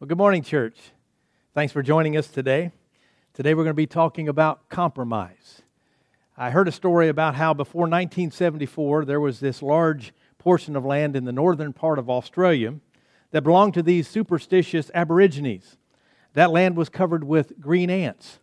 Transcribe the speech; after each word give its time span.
Well, 0.00 0.06
good 0.06 0.16
morning, 0.18 0.44
church. 0.44 0.76
Thanks 1.54 1.72
for 1.72 1.82
joining 1.82 2.16
us 2.16 2.28
today. 2.28 2.70
Today 3.34 3.52
we're 3.52 3.64
going 3.64 3.74
to 3.74 3.74
be 3.74 3.88
talking 3.88 4.28
about 4.28 4.68
compromise. 4.68 5.62
I 6.36 6.50
heard 6.50 6.68
a 6.68 6.72
story 6.72 7.08
about 7.08 7.34
how 7.34 7.52
before 7.52 7.80
1974 7.80 9.04
there 9.04 9.18
was 9.18 9.40
this 9.40 9.60
large 9.60 10.12
portion 10.38 10.76
of 10.76 10.84
land 10.84 11.16
in 11.16 11.24
the 11.24 11.32
northern 11.32 11.72
part 11.72 11.98
of 11.98 12.08
Australia 12.08 12.74
that 13.32 13.42
belonged 13.42 13.74
to 13.74 13.82
these 13.82 14.06
superstitious 14.06 14.88
Aborigines. 14.94 15.76
That 16.34 16.52
land 16.52 16.76
was 16.76 16.88
covered 16.88 17.24
with 17.24 17.58
green 17.60 17.90
ants. 17.90 18.38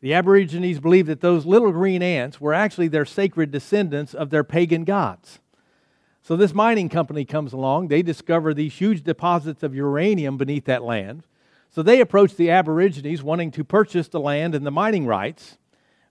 The 0.00 0.14
Aborigines 0.14 0.78
believed 0.78 1.08
that 1.08 1.20
those 1.20 1.44
little 1.44 1.72
green 1.72 2.02
ants 2.04 2.40
were 2.40 2.54
actually 2.54 2.86
their 2.86 3.04
sacred 3.04 3.50
descendants 3.50 4.14
of 4.14 4.30
their 4.30 4.44
pagan 4.44 4.84
gods. 4.84 5.40
So 6.24 6.36
this 6.36 6.54
mining 6.54 6.88
company 6.88 7.26
comes 7.26 7.52
along. 7.52 7.88
They 7.88 8.00
discover 8.00 8.54
these 8.54 8.72
huge 8.72 9.02
deposits 9.02 9.62
of 9.62 9.74
uranium 9.74 10.38
beneath 10.38 10.64
that 10.64 10.82
land. 10.82 11.26
So 11.68 11.82
they 11.82 12.00
approach 12.00 12.34
the 12.34 12.50
Aborigines 12.50 13.22
wanting 13.22 13.50
to 13.50 13.62
purchase 13.62 14.08
the 14.08 14.20
land 14.20 14.54
and 14.54 14.64
the 14.64 14.70
mining 14.70 15.06
rights. 15.06 15.58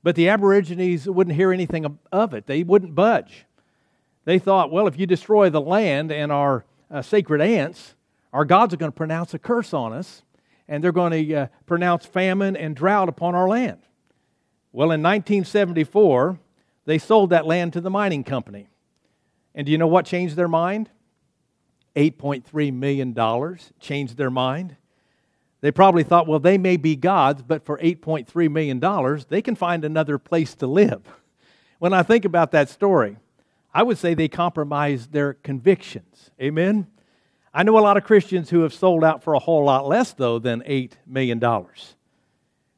But 0.03 0.15
the 0.15 0.29
Aborigines 0.29 1.09
wouldn't 1.09 1.35
hear 1.35 1.51
anything 1.51 1.97
of 2.11 2.33
it. 2.35 2.45
They 2.45 2.61
wouldn't 2.61 2.93
budge. 2.93 3.45
They 4.25 4.37
thought, 4.37 4.71
well, 4.71 4.85
if 4.85 4.99
you 4.99 5.07
destroy 5.07 5.49
the 5.49 5.59
land 5.59 6.11
and 6.11 6.31
our 6.31 6.63
uh, 6.91 7.01
sacred 7.01 7.41
ants, 7.41 7.95
our 8.31 8.45
gods 8.45 8.71
are 8.71 8.77
going 8.77 8.91
to 8.91 8.95
pronounce 8.95 9.33
a 9.33 9.39
curse 9.39 9.73
on 9.73 9.93
us, 9.93 10.21
and 10.67 10.83
they're 10.83 10.91
going 10.91 11.11
to 11.11 11.33
uh, 11.33 11.47
pronounce 11.65 12.05
famine 12.05 12.55
and 12.55 12.75
drought 12.75 13.09
upon 13.09 13.33
our 13.33 13.49
land. 13.49 13.79
Well, 14.71 14.91
in 14.91 15.01
1974, 15.01 16.37
they 16.85 16.99
sold 16.99 17.31
that 17.31 17.47
land 17.47 17.73
to 17.73 17.81
the 17.81 17.89
mining 17.89 18.23
company. 18.23 18.67
And 19.55 19.65
do 19.65 19.71
you 19.71 19.77
know 19.77 19.87
what 19.87 20.05
changed 20.05 20.35
their 20.35 20.47
mind? 20.47 20.89
$8.3 21.95 22.73
million 22.73 23.57
changed 23.79 24.17
their 24.17 24.31
mind. 24.31 24.75
They 25.61 25.71
probably 25.71 26.03
thought, 26.03 26.27
well, 26.27 26.39
they 26.39 26.57
may 26.57 26.75
be 26.75 26.95
gods, 26.95 27.41
but 27.41 27.63
for 27.63 27.77
$8.3 27.77 28.51
million, 28.51 29.25
they 29.29 29.41
can 29.41 29.55
find 29.55 29.85
another 29.85 30.17
place 30.17 30.55
to 30.55 30.67
live. 30.67 31.01
When 31.79 31.93
I 31.93 32.03
think 32.03 32.25
about 32.25 32.51
that 32.51 32.69
story, 32.69 33.17
I 33.73 33.83
would 33.83 33.97
say 33.97 34.13
they 34.13 34.27
compromised 34.27 35.11
their 35.11 35.33
convictions. 35.33 36.31
Amen? 36.41 36.87
I 37.53 37.63
know 37.63 37.77
a 37.77 37.81
lot 37.81 37.97
of 37.97 38.03
Christians 38.03 38.49
who 38.49 38.61
have 38.61 38.73
sold 38.73 39.03
out 39.03 39.23
for 39.23 39.35
a 39.35 39.39
whole 39.39 39.65
lot 39.65 39.87
less, 39.87 40.13
though, 40.13 40.39
than 40.39 40.61
$8 40.61 40.93
million. 41.05 41.41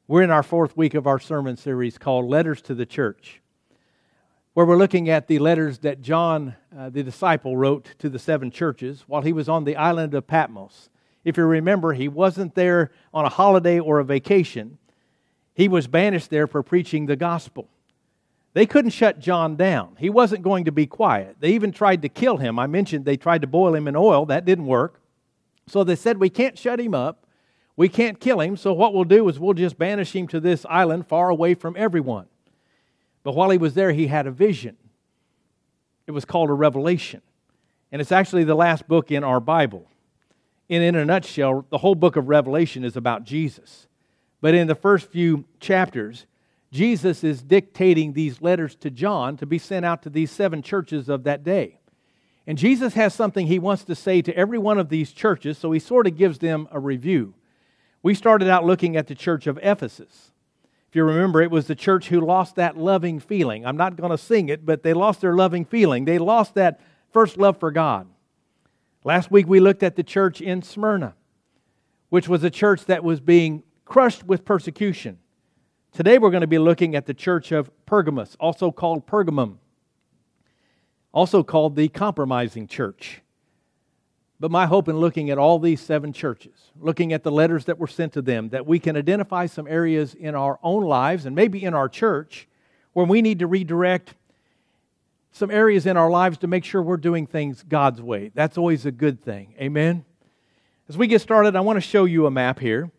We're 0.07 0.21
in 0.21 0.31
our 0.31 0.43
fourth 0.43 0.77
week 0.77 0.93
of 0.93 1.07
our 1.07 1.19
sermon 1.19 1.57
series 1.57 1.97
called 1.97 2.29
Letters 2.29 2.61
to 2.63 2.75
the 2.75 2.85
Church 2.85 3.41
where 4.55 4.65
we're 4.65 4.77
looking 4.77 5.09
at 5.09 5.27
the 5.27 5.37
letters 5.37 5.79
that 5.79 6.01
John, 6.01 6.55
uh, 6.75 6.89
the 6.89 7.03
disciple, 7.03 7.57
wrote 7.57 7.93
to 7.99 8.07
the 8.07 8.17
seven 8.17 8.49
churches 8.49 9.03
while 9.05 9.21
he 9.21 9.33
was 9.33 9.49
on 9.49 9.65
the 9.65 9.75
island 9.75 10.13
of 10.13 10.27
Patmos. 10.27 10.89
If 11.25 11.35
you 11.35 11.43
remember, 11.43 11.91
he 11.91 12.07
wasn't 12.07 12.55
there 12.55 12.91
on 13.13 13.25
a 13.25 13.29
holiday 13.29 13.79
or 13.79 13.99
a 13.99 14.05
vacation, 14.05 14.77
he 15.53 15.67
was 15.67 15.87
banished 15.87 16.29
there 16.29 16.47
for 16.47 16.63
preaching 16.63 17.05
the 17.05 17.17
gospel. 17.17 17.67
They 18.53 18.65
couldn't 18.65 18.91
shut 18.91 19.19
John 19.19 19.57
down. 19.57 19.97
He 19.99 20.09
wasn't 20.09 20.41
going 20.41 20.63
to 20.63 20.71
be 20.71 20.87
quiet. 20.87 21.35
They 21.41 21.49
even 21.49 21.73
tried 21.73 22.01
to 22.03 22.09
kill 22.09 22.37
him. 22.37 22.57
I 22.57 22.67
mentioned 22.67 23.03
they 23.03 23.17
tried 23.17 23.41
to 23.41 23.47
boil 23.47 23.75
him 23.75 23.89
in 23.89 23.97
oil. 23.97 24.25
That 24.25 24.45
didn't 24.45 24.67
work. 24.67 25.01
So 25.67 25.83
they 25.83 25.97
said, 25.97 26.17
We 26.17 26.29
can't 26.29 26.57
shut 26.57 26.79
him 26.79 26.95
up. 26.95 27.27
We 27.75 27.89
can't 27.89 28.21
kill 28.21 28.39
him. 28.39 28.55
So 28.55 28.71
what 28.71 28.93
we'll 28.93 29.03
do 29.03 29.27
is 29.27 29.37
we'll 29.37 29.53
just 29.53 29.77
banish 29.77 30.15
him 30.15 30.29
to 30.29 30.39
this 30.39 30.65
island 30.69 31.07
far 31.07 31.29
away 31.29 31.55
from 31.55 31.75
everyone. 31.77 32.27
But 33.25 33.33
while 33.33 33.49
he 33.49 33.57
was 33.57 33.73
there, 33.73 33.91
he 33.91 34.05
had 34.05 34.27
a 34.27 34.31
vision. 34.31 34.77
It 36.05 36.11
was 36.11 36.25
called 36.25 36.51
a 36.51 36.53
revelation. 36.53 37.23
And 37.91 37.99
it's 37.99 38.11
actually 38.11 38.43
the 38.43 38.53
last 38.53 38.87
book 38.87 39.11
in 39.11 39.23
our 39.23 39.39
Bible. 39.39 39.89
And 40.69 40.83
in 40.83 40.95
a 40.95 41.03
nutshell, 41.03 41.65
the 41.71 41.79
whole 41.79 41.95
book 41.95 42.17
of 42.17 42.29
Revelation 42.29 42.83
is 42.83 42.95
about 42.95 43.23
Jesus. 43.23 43.87
But 44.41 44.53
in 44.53 44.67
the 44.67 44.75
first 44.75 45.09
few 45.09 45.45
chapters, 45.59 46.27
Jesus 46.71 47.23
is 47.23 47.41
dictating 47.41 48.13
these 48.13 48.43
letters 48.43 48.75
to 48.75 48.91
John 48.91 49.37
to 49.37 49.47
be 49.47 49.57
sent 49.57 49.85
out 49.85 50.03
to 50.03 50.11
these 50.11 50.29
seven 50.29 50.61
churches 50.61 51.09
of 51.09 51.23
that 51.23 51.43
day. 51.43 51.79
And 52.45 52.59
Jesus 52.59 52.93
has 52.93 53.15
something 53.15 53.47
he 53.47 53.57
wants 53.57 53.85
to 53.85 53.95
say 53.95 54.21
to 54.21 54.37
every 54.37 54.59
one 54.59 54.77
of 54.77 54.89
these 54.89 55.11
churches, 55.11 55.57
so 55.57 55.71
he 55.71 55.79
sort 55.79 56.05
of 56.05 56.15
gives 56.15 56.37
them 56.37 56.67
a 56.71 56.79
review. 56.79 57.33
We 58.03 58.13
started 58.13 58.49
out 58.49 58.65
looking 58.65 58.95
at 58.95 59.07
the 59.07 59.15
church 59.15 59.47
of 59.47 59.57
Ephesus. 59.63 60.31
You 60.95 61.03
remember, 61.03 61.41
it 61.41 61.51
was 61.51 61.67
the 61.67 61.75
church 61.75 62.07
who 62.07 62.21
lost 62.21 62.55
that 62.55 62.77
loving 62.77 63.19
feeling. 63.19 63.65
I'm 63.65 63.75
not 63.75 63.97
going 63.97 64.11
to 64.11 64.17
sing 64.17 64.47
it, 64.47 64.65
but 64.65 64.81
they 64.81 64.93
lost 64.93 65.19
their 65.19 65.35
loving 65.35 65.65
feeling. 65.65 66.05
They 66.05 66.17
lost 66.17 66.53
that 66.53 66.79
first 67.11 67.35
love 67.35 67.59
for 67.59 67.69
God. 67.69 68.07
Last 69.03 69.29
week 69.29 69.45
we 69.45 69.59
looked 69.59 69.83
at 69.83 69.97
the 69.97 70.03
church 70.03 70.39
in 70.39 70.61
Smyrna, 70.61 71.13
which 72.07 72.29
was 72.29 72.45
a 72.45 72.49
church 72.49 72.85
that 72.85 73.03
was 73.03 73.19
being 73.19 73.63
crushed 73.83 74.23
with 74.23 74.45
persecution. 74.45 75.19
Today 75.91 76.17
we're 76.17 76.31
going 76.31 76.39
to 76.39 76.47
be 76.47 76.59
looking 76.59 76.95
at 76.95 77.07
the 77.07 77.13
church 77.13 77.51
of 77.51 77.69
Pergamos, 77.85 78.37
also 78.39 78.71
called 78.71 79.05
Pergamum, 79.05 79.57
also 81.13 81.43
called 81.43 81.75
the 81.75 81.89
compromising 81.89 82.67
church. 82.67 83.21
But 84.39 84.51
my 84.51 84.65
hope 84.65 84.89
in 84.89 84.97
looking 84.97 85.29
at 85.29 85.37
all 85.37 85.59
these 85.59 85.79
seven 85.79 86.11
churches, 86.11 86.71
looking 86.79 87.13
at 87.13 87.23
the 87.23 87.31
letters 87.31 87.65
that 87.65 87.79
were 87.79 87.87
sent 87.87 88.13
to 88.13 88.21
them, 88.21 88.49
that 88.49 88.65
we 88.65 88.79
can 88.79 88.97
identify 88.97 89.45
some 89.45 89.67
areas 89.67 90.13
in 90.13 90.35
our 90.35 90.59
own 90.61 90.83
lives 90.83 91.25
and 91.25 91.35
maybe 91.35 91.63
in 91.63 91.73
our 91.73 91.87
church 91.87 92.47
where 92.93 93.05
we 93.05 93.21
need 93.21 93.39
to 93.39 93.47
redirect 93.47 94.13
some 95.31 95.51
areas 95.51 95.85
in 95.85 95.97
our 95.97 96.09
lives 96.09 96.37
to 96.39 96.47
make 96.47 96.63
sure 96.63 96.81
we're 96.81 96.97
doing 96.97 97.27
things 97.27 97.63
God's 97.67 98.01
way. 98.01 98.31
That's 98.33 98.57
always 98.57 98.85
a 98.85 98.91
good 98.91 99.21
thing. 99.21 99.53
Amen? 99.59 100.05
As 100.87 100.97
we 100.97 101.07
get 101.07 101.21
started, 101.21 101.55
I 101.55 101.61
want 101.61 101.77
to 101.77 101.81
show 101.81 102.05
you 102.05 102.25
a 102.25 102.31
map 102.31 102.59
here. 102.59 102.91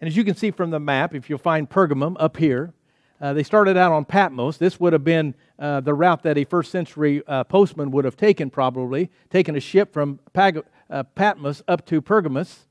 And 0.00 0.08
as 0.08 0.16
you 0.16 0.24
can 0.24 0.34
see 0.34 0.50
from 0.50 0.70
the 0.70 0.80
map, 0.80 1.14
if 1.14 1.28
you'll 1.28 1.38
find 1.38 1.68
Pergamum 1.68 2.16
up 2.18 2.36
here, 2.36 2.72
uh, 3.20 3.32
they 3.32 3.42
started 3.42 3.76
out 3.76 3.92
on 3.92 4.04
Patmos. 4.04 4.56
This 4.56 4.80
would 4.80 4.92
have 4.92 5.04
been 5.04 5.34
uh, 5.58 5.80
the 5.80 5.94
route 5.94 6.22
that 6.24 6.36
a 6.36 6.44
first 6.44 6.72
century 6.72 7.22
uh, 7.28 7.44
postman 7.44 7.90
would 7.92 8.04
have 8.04 8.16
taken, 8.16 8.50
probably, 8.50 9.10
taken 9.30 9.54
a 9.54 9.60
ship 9.60 9.92
from 9.92 10.18
Pag- 10.32 10.64
uh, 10.92 11.02
Patmos 11.02 11.62
up 11.66 11.86
to 11.86 12.02
Pergamos, 12.02 12.66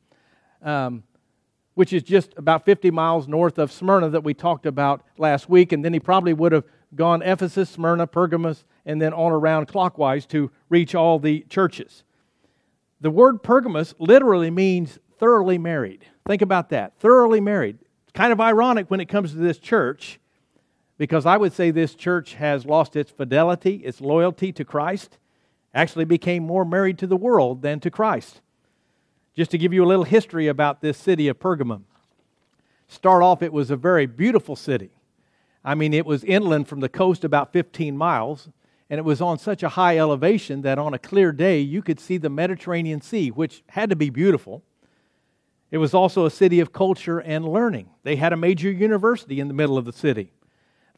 um, 0.62 1.04
which 1.74 1.92
is 1.92 2.04
just 2.04 2.34
about 2.38 2.64
50 2.64 2.92
miles 2.92 3.28
north 3.28 3.58
of 3.58 3.72
Smyrna 3.72 4.10
that 4.10 4.24
we 4.24 4.34
talked 4.34 4.66
about 4.66 5.04
last 5.18 5.50
week. 5.50 5.72
And 5.72 5.84
then 5.84 5.94
he 5.94 6.00
probably 6.00 6.34
would 6.34 6.52
have 6.52 6.64
gone 6.94 7.22
Ephesus, 7.24 7.70
Smyrna, 7.70 8.06
Pergamos, 8.06 8.66
and 8.86 9.02
then 9.02 9.14
on 9.14 9.32
around 9.32 9.68
clockwise 9.68 10.26
to 10.28 10.52
reach 10.70 10.94
all 10.94 11.18
the 11.18 11.42
churches. 11.50 12.04
The 13.00 13.10
word 13.10 13.42
Pergamos 13.42 13.96
literally 13.98 14.52
means 14.52 15.00
thoroughly 15.18 15.58
married. 15.58 16.06
Think 16.28 16.42
about 16.42 16.70
that 16.70 17.00
thoroughly 17.00 17.42
married. 17.42 17.80
It's 18.04 18.14
kind 18.14 18.32
of 18.32 18.40
ironic 18.40 18.92
when 18.92 19.00
it 19.00 19.10
comes 19.10 19.32
to 19.32 19.38
this 19.38 19.58
church 19.58 20.20
because 20.98 21.26
I 21.26 21.38
would 21.38 21.54
say 21.54 21.72
this 21.72 21.96
church 21.96 22.36
has 22.36 22.66
lost 22.66 22.96
its 22.96 23.10
fidelity, 23.10 23.78
its 23.78 24.02
loyalty 24.02 24.52
to 24.52 24.64
Christ 24.64 25.18
actually 25.74 26.06
became 26.06 26.44
more 26.44 26.66
married 26.66 26.98
to 27.00 27.08
the 27.08 27.18
world 27.18 27.62
than 27.62 27.80
to 27.80 27.92
Christ. 27.92 28.42
Just 29.36 29.52
to 29.52 29.58
give 29.58 29.74
you 29.74 29.84
a 29.84 29.88
little 29.88 30.04
history 30.04 30.48
about 30.48 30.82
this 30.82 30.98
city 30.98 31.28
of 31.28 31.40
Pergamum. 31.40 31.84
Start 32.88 33.24
off, 33.24 33.42
it 33.42 33.54
was 33.54 33.72
a 33.72 33.78
very 33.78 34.06
beautiful 34.06 34.56
city. 34.56 34.92
I 35.64 35.76
mean, 35.76 35.94
it 35.94 36.06
was 36.06 36.24
inland 36.24 36.68
from 36.68 36.82
the 36.82 36.90
coast 36.90 37.24
about 37.24 37.54
15 37.54 37.96
miles, 37.96 38.50
and 38.90 38.98
it 38.98 39.04
was 39.04 39.22
on 39.22 39.40
such 39.40 39.64
a 39.64 39.70
high 39.70 39.98
elevation 39.98 40.64
that 40.64 40.78
on 40.78 40.94
a 40.94 41.00
clear 41.00 41.32
day 41.32 41.60
you 41.60 41.82
could 41.82 42.00
see 42.00 42.18
the 42.18 42.30
Mediterranean 42.30 43.00
Sea, 43.00 43.30
which 43.30 43.64
had 43.70 43.90
to 43.90 43.96
be 43.96 44.10
beautiful. 44.10 44.64
It 45.70 45.78
was 45.78 45.94
also 45.94 46.26
a 46.26 46.32
city 46.32 46.60
of 46.60 46.74
culture 46.74 47.20
and 47.20 47.48
learning. 47.48 47.90
They 48.04 48.18
had 48.18 48.34
a 48.34 48.38
major 48.38 48.70
university 48.70 49.40
in 49.40 49.48
the 49.48 49.54
middle 49.54 49.78
of 49.78 49.86
the 49.86 49.94
city. 49.94 50.34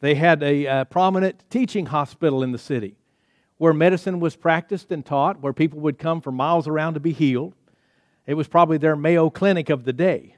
They 0.00 0.16
had 0.16 0.42
a, 0.42 0.64
a 0.64 0.84
prominent 0.84 1.48
teaching 1.48 1.86
hospital 1.86 2.42
in 2.42 2.50
the 2.50 2.58
city 2.58 2.96
where 3.58 3.72
medicine 3.72 4.20
was 4.20 4.36
practiced 4.36 4.90
and 4.90 5.04
taught, 5.04 5.40
where 5.40 5.52
people 5.52 5.80
would 5.80 5.98
come 5.98 6.20
from 6.20 6.34
miles 6.34 6.66
around 6.66 6.94
to 6.94 7.00
be 7.00 7.12
healed. 7.12 7.54
It 8.26 8.34
was 8.34 8.48
probably 8.48 8.78
their 8.78 8.96
Mayo 8.96 9.30
Clinic 9.30 9.70
of 9.70 9.84
the 9.84 9.92
day. 9.92 10.36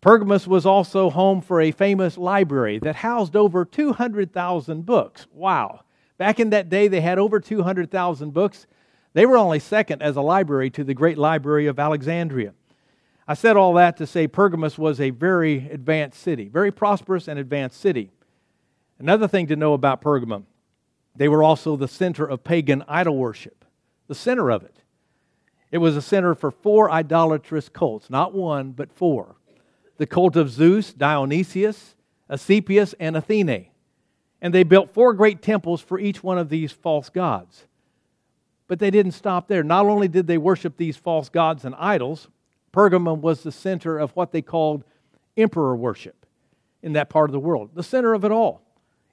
Pergamos 0.00 0.46
was 0.46 0.66
also 0.66 1.10
home 1.10 1.40
for 1.40 1.60
a 1.60 1.70
famous 1.70 2.18
library 2.18 2.78
that 2.80 2.96
housed 2.96 3.34
over 3.34 3.64
200,000 3.64 4.84
books. 4.84 5.26
Wow. 5.32 5.80
Back 6.18 6.38
in 6.38 6.50
that 6.50 6.68
day, 6.68 6.88
they 6.88 7.00
had 7.00 7.18
over 7.18 7.40
200,000 7.40 8.32
books. 8.32 8.66
They 9.14 9.26
were 9.26 9.38
only 9.38 9.58
second 9.58 10.02
as 10.02 10.16
a 10.16 10.20
library 10.20 10.70
to 10.70 10.84
the 10.84 10.94
great 10.94 11.18
library 11.18 11.66
of 11.66 11.78
Alexandria. 11.78 12.52
I 13.26 13.34
said 13.34 13.56
all 13.56 13.72
that 13.74 13.96
to 13.96 14.06
say 14.06 14.26
Pergamos 14.26 14.76
was 14.76 15.00
a 15.00 15.10
very 15.10 15.68
advanced 15.70 16.20
city, 16.20 16.48
very 16.48 16.70
prosperous 16.70 17.26
and 17.26 17.38
advanced 17.38 17.80
city. 17.80 18.10
Another 18.98 19.26
thing 19.26 19.46
to 19.46 19.56
know 19.56 19.72
about 19.72 20.02
Pergamum 20.02 20.44
they 21.16 21.28
were 21.28 21.42
also 21.42 21.76
the 21.76 21.88
center 21.88 22.24
of 22.24 22.44
pagan 22.44 22.84
idol 22.88 23.16
worship, 23.16 23.64
the 24.08 24.14
center 24.14 24.50
of 24.50 24.62
it. 24.62 24.76
It 25.70 25.78
was 25.78 25.96
a 25.96 26.02
center 26.02 26.34
for 26.34 26.50
four 26.50 26.90
idolatrous 26.90 27.68
cults, 27.68 28.10
not 28.10 28.34
one, 28.34 28.72
but 28.72 28.92
four 28.92 29.36
the 29.96 30.06
cult 30.06 30.34
of 30.34 30.50
Zeus, 30.50 30.92
Dionysius, 30.92 31.94
Asclepius, 32.28 32.94
and 32.98 33.16
Athene. 33.16 33.68
And 34.40 34.52
they 34.52 34.64
built 34.64 34.92
four 34.92 35.14
great 35.14 35.40
temples 35.40 35.80
for 35.80 35.98
each 35.98 36.22
one 36.22 36.36
of 36.36 36.48
these 36.48 36.72
false 36.72 37.08
gods. 37.08 37.66
But 38.66 38.78
they 38.78 38.90
didn't 38.90 39.12
stop 39.12 39.46
there. 39.46 39.62
Not 39.62 39.86
only 39.86 40.08
did 40.08 40.26
they 40.26 40.38
worship 40.38 40.76
these 40.76 40.96
false 40.96 41.28
gods 41.28 41.64
and 41.64 41.74
idols, 41.76 42.28
Pergamum 42.72 43.20
was 43.20 43.42
the 43.42 43.52
center 43.52 43.98
of 43.98 44.10
what 44.12 44.32
they 44.32 44.42
called 44.42 44.84
emperor 45.36 45.76
worship 45.76 46.26
in 46.82 46.92
that 46.94 47.08
part 47.08 47.30
of 47.30 47.32
the 47.32 47.40
world, 47.40 47.70
the 47.74 47.82
center 47.82 48.14
of 48.14 48.24
it 48.24 48.32
all. 48.32 48.62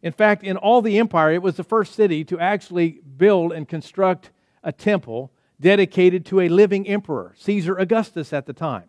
In 0.02 0.12
fact, 0.12 0.44
in 0.44 0.58
all 0.58 0.82
the 0.82 0.98
empire, 0.98 1.32
it 1.32 1.42
was 1.42 1.56
the 1.56 1.64
first 1.64 1.94
city 1.94 2.24
to 2.26 2.40
actually 2.40 3.02
build 3.18 3.52
and 3.54 3.68
construct 3.68 4.32
a 4.64 4.72
temple 4.72 5.32
dedicated 5.60 6.26
to 6.26 6.42
a 6.42 6.50
living 6.50 6.88
emperor, 6.88 7.34
Caesar 7.38 7.78
Augustus 7.78 8.34
at 8.34 8.48
the 8.48 8.54
time. 8.54 8.86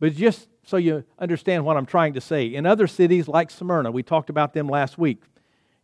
But 0.00 0.14
just 0.14 0.48
so 0.64 0.78
you 0.78 1.04
understand 1.18 1.64
what 1.64 1.76
I'm 1.76 1.86
trying 1.86 2.14
to 2.14 2.20
say, 2.20 2.46
in 2.46 2.66
other 2.66 2.86
cities 2.86 3.28
like 3.28 3.50
Smyrna, 3.50 3.90
we 3.90 4.02
talked 4.02 4.30
about 4.30 4.54
them 4.54 4.68
last 4.68 4.96
week, 4.96 5.22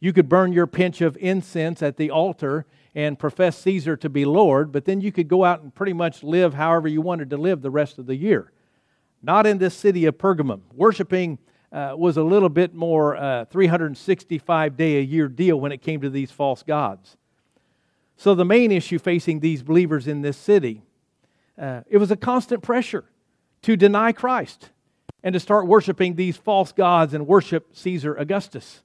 you 0.01 0.13
could 0.13 0.29
burn 0.29 0.53
your 0.53 0.67
pinch 0.67 1.01
of 1.01 1.17
incense 1.21 1.83
at 1.83 1.97
the 1.97 2.11
altar 2.11 2.65
and 2.95 3.19
profess 3.19 3.59
Caesar 3.59 3.97
to 3.97 4.09
be 4.09 4.25
Lord, 4.25 4.73
but 4.73 4.85
then 4.85 5.01
you 5.01 5.13
could 5.13 5.29
go 5.29 5.45
out 5.45 5.63
and 5.63 5.75
pretty 5.75 5.93
much 5.93 6.23
live 6.23 6.55
however 6.55 6.89
you 6.89 7.01
wanted 7.01 7.31
to 7.31 7.37
live 7.37 7.63
the 7.63 7.71
rest 7.71 7.99
of 7.99 8.07
the 8.07 8.17
year. 8.17 8.53
Not 9.23 9.47
in 9.47 9.59
this 9.59 9.75
city 9.75 10.07
of 10.07 10.17
Pergamum. 10.17 10.63
Worshipping 10.73 11.39
uh, 11.73 11.95
was 11.97 12.17
a 12.17 12.23
little 12.23 12.49
bit 12.49 12.75
more 12.75 13.17
uh, 13.17 13.45
365 13.47 14.77
day 14.77 14.99
a 14.99 15.03
year 15.03 15.29
deal 15.29 15.61
when 15.61 15.73
it 15.73 15.83
came 15.83 16.01
to 16.01 16.11
these 16.11 16.31
false 16.31 16.63
gods. 16.63 17.17
So 18.17 18.35
the 18.35 18.45
main 18.45 18.73
issue 18.73 18.99
facing 18.99 19.41
these 19.41 19.63
believers 19.63 20.09
in 20.09 20.23
this 20.23 20.37
city, 20.37 20.83
uh, 21.57 21.83
it 21.89 21.99
was 21.99 22.11
a 22.11 22.17
constant 22.17 22.63
pressure 22.63 23.05
to 23.63 23.77
deny 23.77 24.13
Christ 24.13 24.71
and 25.23 25.33
to 25.33 25.41
start 25.41 25.67
worshiping 25.67 26.15
these 26.15 26.37
false 26.37 26.73
gods 26.73 27.15
and 27.15 27.27
worship 27.27 27.69
Caesar 27.75 28.15
Augustus. 28.15 28.83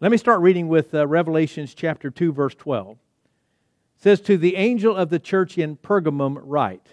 Let 0.00 0.10
me 0.10 0.18
start 0.18 0.40
reading 0.40 0.68
with 0.68 0.94
uh, 0.94 1.06
Revelations 1.06 1.74
chapter 1.74 2.10
2 2.10 2.32
verse 2.32 2.54
12. 2.54 2.92
It 2.92 4.02
says 4.02 4.20
to 4.22 4.36
the 4.36 4.56
angel 4.56 4.94
of 4.94 5.08
the 5.10 5.18
church 5.18 5.58
in 5.58 5.76
Pergamum 5.76 6.38
write 6.42 6.86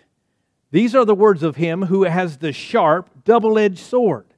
These 0.71 0.95
are 0.95 1.05
the 1.05 1.15
words 1.15 1.43
of 1.43 1.57
him 1.57 1.83
who 1.83 2.03
has 2.03 2.37
the 2.37 2.53
sharp 2.53 3.09
double-edged 3.25 3.79
sword. 3.79 4.32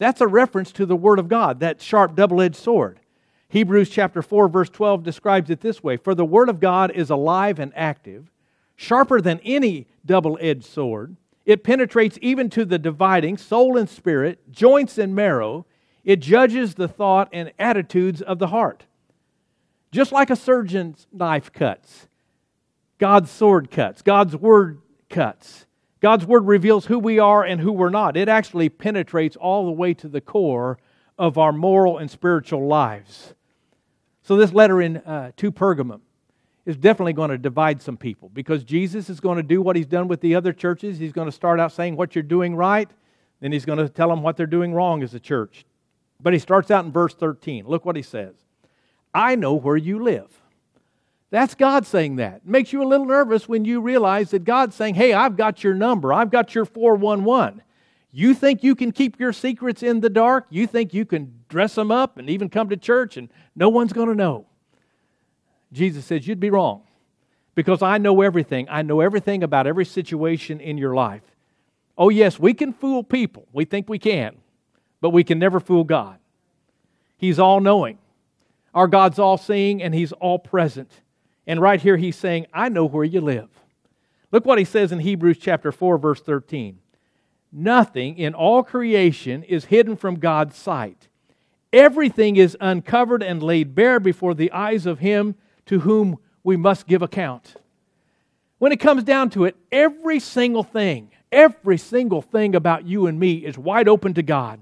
That's 0.00 0.22
a 0.22 0.26
reference 0.26 0.72
to 0.72 0.86
the 0.86 0.96
word 0.96 1.18
of 1.18 1.28
God, 1.28 1.60
that 1.60 1.82
sharp 1.82 2.16
double-edged 2.16 2.56
sword. 2.56 3.00
Hebrews 3.50 3.90
chapter 3.90 4.22
4 4.22 4.48
verse 4.48 4.70
12 4.70 5.04
describes 5.04 5.50
it 5.50 5.60
this 5.60 5.84
way, 5.84 5.98
for 5.98 6.14
the 6.14 6.24
word 6.24 6.48
of 6.48 6.58
God 6.58 6.90
is 6.90 7.10
alive 7.10 7.58
and 7.58 7.70
active, 7.76 8.30
sharper 8.76 9.20
than 9.20 9.40
any 9.44 9.86
double-edged 10.06 10.64
sword. 10.64 11.16
It 11.44 11.62
penetrates 11.62 12.18
even 12.22 12.48
to 12.50 12.64
the 12.64 12.78
dividing 12.78 13.36
soul 13.36 13.76
and 13.76 13.90
spirit, 13.90 14.50
joints 14.50 14.96
and 14.96 15.14
marrow. 15.14 15.66
It 16.02 16.20
judges 16.20 16.76
the 16.76 16.88
thought 16.88 17.28
and 17.30 17.52
attitudes 17.58 18.22
of 18.22 18.38
the 18.38 18.46
heart. 18.46 18.84
Just 19.92 20.12
like 20.12 20.30
a 20.30 20.36
surgeon's 20.36 21.06
knife 21.12 21.52
cuts, 21.52 22.08
God's 22.96 23.30
sword 23.30 23.70
cuts, 23.70 24.00
God's 24.00 24.34
word 24.34 24.80
cuts. 25.10 25.66
God's 26.00 26.24
word 26.24 26.46
reveals 26.46 26.86
who 26.86 26.98
we 26.98 27.18
are 27.18 27.44
and 27.44 27.60
who 27.60 27.72
we're 27.72 27.90
not. 27.90 28.16
It 28.16 28.28
actually 28.28 28.68
penetrates 28.68 29.36
all 29.36 29.66
the 29.66 29.72
way 29.72 29.92
to 29.94 30.08
the 30.08 30.20
core 30.20 30.78
of 31.18 31.36
our 31.36 31.52
moral 31.52 31.98
and 31.98 32.10
spiritual 32.10 32.66
lives. 32.66 33.34
So, 34.22 34.36
this 34.36 34.52
letter 34.52 34.80
in 34.80 34.98
uh, 34.98 35.32
to 35.36 35.52
Pergamum 35.52 36.00
is 36.64 36.76
definitely 36.76 37.12
going 37.12 37.30
to 37.30 37.38
divide 37.38 37.82
some 37.82 37.96
people 37.96 38.30
because 38.30 38.64
Jesus 38.64 39.10
is 39.10 39.20
going 39.20 39.36
to 39.36 39.42
do 39.42 39.60
what 39.60 39.76
he's 39.76 39.86
done 39.86 40.08
with 40.08 40.20
the 40.20 40.34
other 40.34 40.52
churches. 40.52 40.98
He's 40.98 41.12
going 41.12 41.28
to 41.28 41.32
start 41.32 41.60
out 41.60 41.72
saying 41.72 41.96
what 41.96 42.14
you're 42.14 42.22
doing 42.22 42.56
right, 42.56 42.90
then 43.40 43.52
he's 43.52 43.64
going 43.64 43.78
to 43.78 43.88
tell 43.88 44.08
them 44.08 44.22
what 44.22 44.36
they're 44.36 44.46
doing 44.46 44.72
wrong 44.72 45.02
as 45.02 45.14
a 45.14 45.20
church. 45.20 45.64
But 46.22 46.32
he 46.32 46.38
starts 46.38 46.70
out 46.70 46.84
in 46.84 46.92
verse 46.92 47.14
13. 47.14 47.66
Look 47.66 47.84
what 47.84 47.96
he 47.96 48.02
says 48.02 48.34
I 49.12 49.34
know 49.34 49.54
where 49.54 49.76
you 49.76 50.02
live. 50.02 50.40
That's 51.30 51.54
God 51.54 51.86
saying 51.86 52.16
that. 52.16 52.36
It 52.36 52.46
makes 52.46 52.72
you 52.72 52.82
a 52.82 52.84
little 52.84 53.06
nervous 53.06 53.48
when 53.48 53.64
you 53.64 53.80
realize 53.80 54.30
that 54.32 54.44
God's 54.44 54.74
saying, 54.74 54.96
Hey, 54.96 55.12
I've 55.12 55.36
got 55.36 55.62
your 55.62 55.74
number, 55.74 56.12
I've 56.12 56.30
got 56.30 56.54
your 56.54 56.64
411. 56.64 57.62
You 58.12 58.34
think 58.34 58.64
you 58.64 58.74
can 58.74 58.90
keep 58.90 59.20
your 59.20 59.32
secrets 59.32 59.84
in 59.84 60.00
the 60.00 60.10
dark? 60.10 60.46
You 60.50 60.66
think 60.66 60.92
you 60.92 61.04
can 61.04 61.44
dress 61.48 61.76
them 61.76 61.92
up 61.92 62.18
and 62.18 62.28
even 62.28 62.48
come 62.48 62.68
to 62.70 62.76
church 62.76 63.16
and 63.16 63.28
no 63.54 63.68
one's 63.68 63.92
going 63.92 64.08
to 64.08 64.14
know? 64.14 64.46
Jesus 65.72 66.04
says, 66.04 66.26
You'd 66.26 66.40
be 66.40 66.50
wrong 66.50 66.82
because 67.54 67.82
I 67.82 67.98
know 67.98 68.22
everything. 68.22 68.66
I 68.68 68.82
know 68.82 69.00
everything 69.00 69.42
about 69.42 69.66
every 69.66 69.84
situation 69.84 70.60
in 70.60 70.78
your 70.78 70.94
life. 70.94 71.22
Oh, 71.96 72.08
yes, 72.08 72.38
we 72.38 72.54
can 72.54 72.72
fool 72.72 73.04
people. 73.04 73.46
We 73.52 73.64
think 73.64 73.88
we 73.88 73.98
can, 73.98 74.36
but 75.00 75.10
we 75.10 75.22
can 75.22 75.38
never 75.38 75.60
fool 75.60 75.84
God. 75.84 76.18
He's 77.16 77.38
all 77.38 77.60
knowing. 77.60 77.98
Our 78.74 78.88
God's 78.88 79.18
all 79.18 79.36
seeing 79.36 79.82
and 79.82 79.94
He's 79.94 80.12
all 80.12 80.38
present. 80.38 80.90
And 81.50 81.60
right 81.60 81.80
here, 81.80 81.96
He's 81.96 82.14
saying, 82.14 82.46
I 82.54 82.68
know 82.68 82.84
where 82.84 83.02
you 83.02 83.20
live. 83.20 83.48
Look 84.30 84.46
what 84.46 84.60
He 84.60 84.64
says 84.64 84.92
in 84.92 85.00
Hebrews 85.00 85.36
chapter 85.36 85.72
4, 85.72 85.98
verse 85.98 86.20
13. 86.20 86.78
Nothing 87.50 88.16
in 88.16 88.34
all 88.34 88.62
creation 88.62 89.42
is 89.42 89.64
hidden 89.64 89.96
from 89.96 90.20
God's 90.20 90.54
sight. 90.54 91.08
Everything 91.72 92.36
is 92.36 92.56
uncovered 92.60 93.20
and 93.20 93.42
laid 93.42 93.74
bare 93.74 93.98
before 93.98 94.32
the 94.32 94.52
eyes 94.52 94.86
of 94.86 95.00
Him 95.00 95.34
to 95.66 95.80
whom 95.80 96.18
we 96.44 96.56
must 96.56 96.86
give 96.86 97.02
account. 97.02 97.56
When 98.58 98.70
it 98.70 98.78
comes 98.78 99.02
down 99.02 99.30
to 99.30 99.44
it, 99.44 99.56
every 99.72 100.20
single 100.20 100.62
thing, 100.62 101.10
every 101.32 101.78
single 101.78 102.22
thing 102.22 102.54
about 102.54 102.86
you 102.86 103.08
and 103.08 103.18
me 103.18 103.44
is 103.44 103.58
wide 103.58 103.88
open 103.88 104.14
to 104.14 104.22
God. 104.22 104.60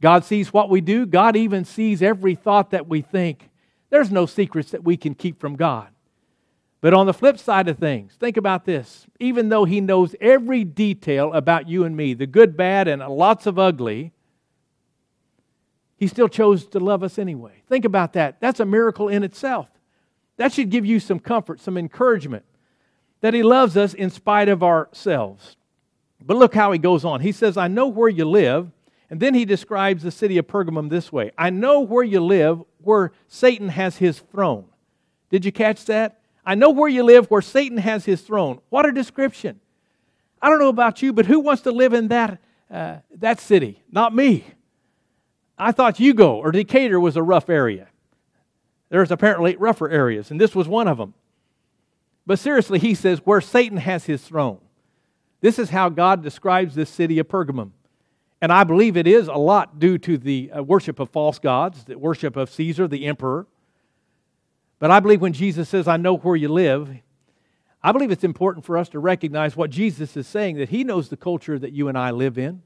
God 0.00 0.24
sees 0.24 0.52
what 0.52 0.70
we 0.70 0.80
do, 0.80 1.06
God 1.06 1.34
even 1.34 1.64
sees 1.64 2.02
every 2.02 2.36
thought 2.36 2.70
that 2.70 2.86
we 2.86 3.00
think. 3.00 3.47
There's 3.90 4.10
no 4.10 4.26
secrets 4.26 4.70
that 4.70 4.84
we 4.84 4.96
can 4.96 5.14
keep 5.14 5.40
from 5.40 5.56
God. 5.56 5.88
But 6.80 6.94
on 6.94 7.06
the 7.06 7.14
flip 7.14 7.38
side 7.38 7.68
of 7.68 7.78
things, 7.78 8.14
think 8.20 8.36
about 8.36 8.64
this. 8.64 9.06
Even 9.18 9.48
though 9.48 9.64
He 9.64 9.80
knows 9.80 10.14
every 10.20 10.62
detail 10.64 11.32
about 11.32 11.68
you 11.68 11.84
and 11.84 11.96
me, 11.96 12.14
the 12.14 12.26
good, 12.26 12.56
bad, 12.56 12.86
and 12.86 13.02
lots 13.02 13.46
of 13.46 13.58
ugly, 13.58 14.12
He 15.96 16.06
still 16.06 16.28
chose 16.28 16.66
to 16.66 16.78
love 16.78 17.02
us 17.02 17.18
anyway. 17.18 17.62
Think 17.68 17.84
about 17.84 18.12
that. 18.12 18.40
That's 18.40 18.60
a 18.60 18.64
miracle 18.64 19.08
in 19.08 19.24
itself. 19.24 19.68
That 20.36 20.52
should 20.52 20.70
give 20.70 20.86
you 20.86 21.00
some 21.00 21.18
comfort, 21.18 21.60
some 21.60 21.76
encouragement 21.76 22.44
that 23.22 23.34
He 23.34 23.42
loves 23.42 23.76
us 23.76 23.92
in 23.92 24.10
spite 24.10 24.48
of 24.48 24.62
ourselves. 24.62 25.56
But 26.24 26.36
look 26.36 26.54
how 26.54 26.70
He 26.70 26.78
goes 26.78 27.04
on. 27.04 27.20
He 27.22 27.32
says, 27.32 27.56
I 27.56 27.66
know 27.66 27.88
where 27.88 28.08
you 28.08 28.24
live. 28.24 28.70
And 29.10 29.20
then 29.20 29.34
He 29.34 29.44
describes 29.44 30.02
the 30.02 30.10
city 30.10 30.38
of 30.38 30.46
Pergamum 30.46 30.90
this 30.90 31.12
way 31.12 31.32
I 31.36 31.50
know 31.50 31.80
where 31.80 32.04
you 32.04 32.20
live, 32.20 32.62
where 32.82 33.12
Satan 33.26 33.68
has 33.68 33.96
his 33.96 34.18
throne. 34.18 34.66
Did 35.30 35.44
you 35.44 35.52
catch 35.52 35.84
that? 35.86 36.20
I 36.44 36.54
know 36.54 36.70
where 36.70 36.88
you 36.88 37.02
live, 37.02 37.30
where 37.30 37.42
Satan 37.42 37.78
has 37.78 38.06
his 38.06 38.22
throne. 38.22 38.60
What 38.70 38.86
a 38.86 38.92
description. 38.92 39.60
I 40.40 40.48
don't 40.48 40.58
know 40.58 40.68
about 40.68 41.02
you, 41.02 41.12
but 41.12 41.26
who 41.26 41.40
wants 41.40 41.62
to 41.62 41.72
live 41.72 41.92
in 41.92 42.08
that, 42.08 42.38
uh, 42.70 42.96
that 43.16 43.40
city? 43.40 43.82
Not 43.90 44.14
me. 44.14 44.44
I 45.58 45.72
thought 45.72 45.98
Hugo 45.98 46.36
or 46.36 46.52
Decatur 46.52 46.98
was 47.00 47.16
a 47.16 47.22
rough 47.22 47.50
area. 47.50 47.88
There's 48.88 49.10
apparently 49.10 49.56
rougher 49.56 49.90
areas, 49.90 50.30
and 50.30 50.40
this 50.40 50.54
was 50.54 50.68
one 50.68 50.88
of 50.88 50.96
them. 50.96 51.12
But 52.26 52.38
seriously, 52.38 52.78
he 52.78 52.94
says, 52.94 53.20
where 53.24 53.40
Satan 53.40 53.78
has 53.78 54.04
his 54.04 54.22
throne. 54.22 54.58
This 55.40 55.58
is 55.58 55.70
how 55.70 55.88
God 55.88 56.22
describes 56.22 56.74
this 56.74 56.90
city 56.90 57.18
of 57.18 57.28
Pergamum. 57.28 57.72
And 58.40 58.52
I 58.52 58.64
believe 58.64 58.96
it 58.96 59.06
is 59.06 59.28
a 59.28 59.34
lot 59.34 59.78
due 59.78 59.98
to 59.98 60.16
the 60.16 60.50
uh, 60.52 60.62
worship 60.62 61.00
of 61.00 61.10
false 61.10 61.38
gods, 61.38 61.84
the 61.84 61.98
worship 61.98 62.36
of 62.36 62.50
Caesar, 62.50 62.86
the 62.86 63.06
emperor. 63.06 63.46
But 64.78 64.90
I 64.90 65.00
believe 65.00 65.20
when 65.20 65.32
Jesus 65.32 65.68
says, 65.68 65.88
I 65.88 65.96
know 65.96 66.16
where 66.16 66.36
you 66.36 66.48
live, 66.48 66.88
I 67.82 67.92
believe 67.92 68.10
it's 68.10 68.24
important 68.24 68.64
for 68.64 68.78
us 68.78 68.88
to 68.90 68.98
recognize 68.98 69.56
what 69.56 69.70
Jesus 69.70 70.16
is 70.16 70.26
saying, 70.26 70.56
that 70.56 70.68
he 70.68 70.84
knows 70.84 71.08
the 71.08 71.16
culture 71.16 71.58
that 71.58 71.72
you 71.72 71.88
and 71.88 71.98
I 71.98 72.12
live 72.12 72.38
in. 72.38 72.62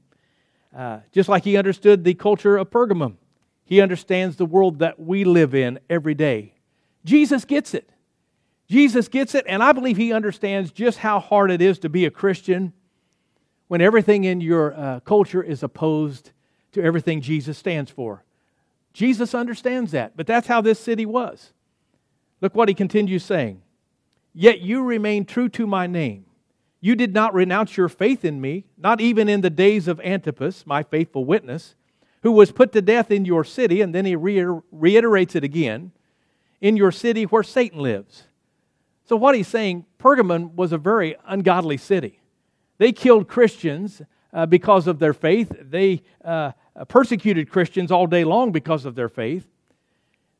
Uh, 0.75 0.99
just 1.11 1.29
like 1.29 1.43
he 1.43 1.55
understood 1.57 2.03
the 2.03 2.15
culture 2.15 2.57
of 2.57 2.69
Pergamum. 2.69 3.15
He 3.63 3.79
understands 3.79 4.35
the 4.35 4.45
world 4.45 4.79
that 4.79 4.99
we 4.99 5.23
live 5.23 5.53
in 5.53 5.79
every 5.89 6.15
day. 6.15 6.55
Jesus 7.05 7.45
gets 7.45 7.73
it. 7.73 7.89
Jesus 8.67 9.07
gets 9.07 9.35
it, 9.35 9.45
and 9.47 9.61
I 9.61 9.71
believe 9.71 9.97
he 9.97 10.13
understands 10.13 10.71
just 10.71 10.97
how 10.97 11.19
hard 11.19 11.51
it 11.51 11.61
is 11.61 11.79
to 11.79 11.89
be 11.89 12.05
a 12.05 12.11
Christian 12.11 12.73
when 13.73 13.81
everything 13.81 14.23
in 14.23 14.39
your 14.39 14.71
uh, 14.75 14.99
culture 14.99 15.41
is 15.41 15.63
opposed 15.63 16.29
to 16.73 16.83
everything 16.83 17.21
Jesus 17.21 17.57
stands 17.57 17.89
for. 17.89 18.23
Jesus 18.93 19.33
understands 19.33 19.89
that, 19.93 20.15
but 20.15 20.27
that's 20.27 20.45
how 20.45 20.61
this 20.61 20.79
city 20.79 21.07
was. 21.07 21.53
Look 22.39 22.53
what 22.53 22.69
he 22.69 22.75
continues 22.75 23.25
saying. 23.25 23.63
Yet 24.31 24.59
you 24.59 24.83
remain 24.83 25.25
true 25.25 25.49
to 25.49 25.65
my 25.65 25.87
name. 25.87 26.25
You 26.81 26.95
did 26.95 27.15
not 27.15 27.33
renounce 27.33 27.75
your 27.75 27.89
faith 27.89 28.23
in 28.23 28.39
me, 28.39 28.65
not 28.77 29.01
even 29.01 29.27
in 29.27 29.41
the 29.41 29.49
days 29.49 29.87
of 29.87 29.99
Antipas, 30.01 30.67
my 30.67 30.83
faithful 30.83 31.25
witness 31.25 31.73
who 32.21 32.31
was 32.31 32.51
put 32.51 32.73
to 32.73 32.81
death 32.83 33.09
in 33.09 33.25
your 33.25 33.43
city, 33.43 33.81
and 33.81 33.95
then 33.95 34.05
he 34.05 34.15
reiterates 34.15 35.35
it 35.35 35.43
again, 35.43 35.93
in 36.61 36.77
your 36.77 36.91
city 36.91 37.23
where 37.23 37.41
Satan 37.41 37.79
lives. 37.79 38.25
So, 39.05 39.15
what 39.15 39.33
he's 39.33 39.47
saying, 39.47 39.87
Pergamon 39.97 40.53
was 40.53 40.71
a 40.71 40.77
very 40.77 41.15
ungodly 41.25 41.77
city. 41.77 42.19
They 42.83 42.91
killed 42.91 43.29
Christians 43.29 44.01
uh, 44.33 44.45
because 44.45 44.87
of 44.87 44.99
their 44.99 45.13
faith, 45.13 45.55
they 45.57 46.01
uh, 46.21 46.51
persecuted 46.89 47.49
Christians 47.49 47.93
all 47.93 48.07
day 48.07 48.25
long 48.25 48.51
because 48.51 48.83
of 48.83 48.93
their 48.93 49.07
faith. 49.07 49.47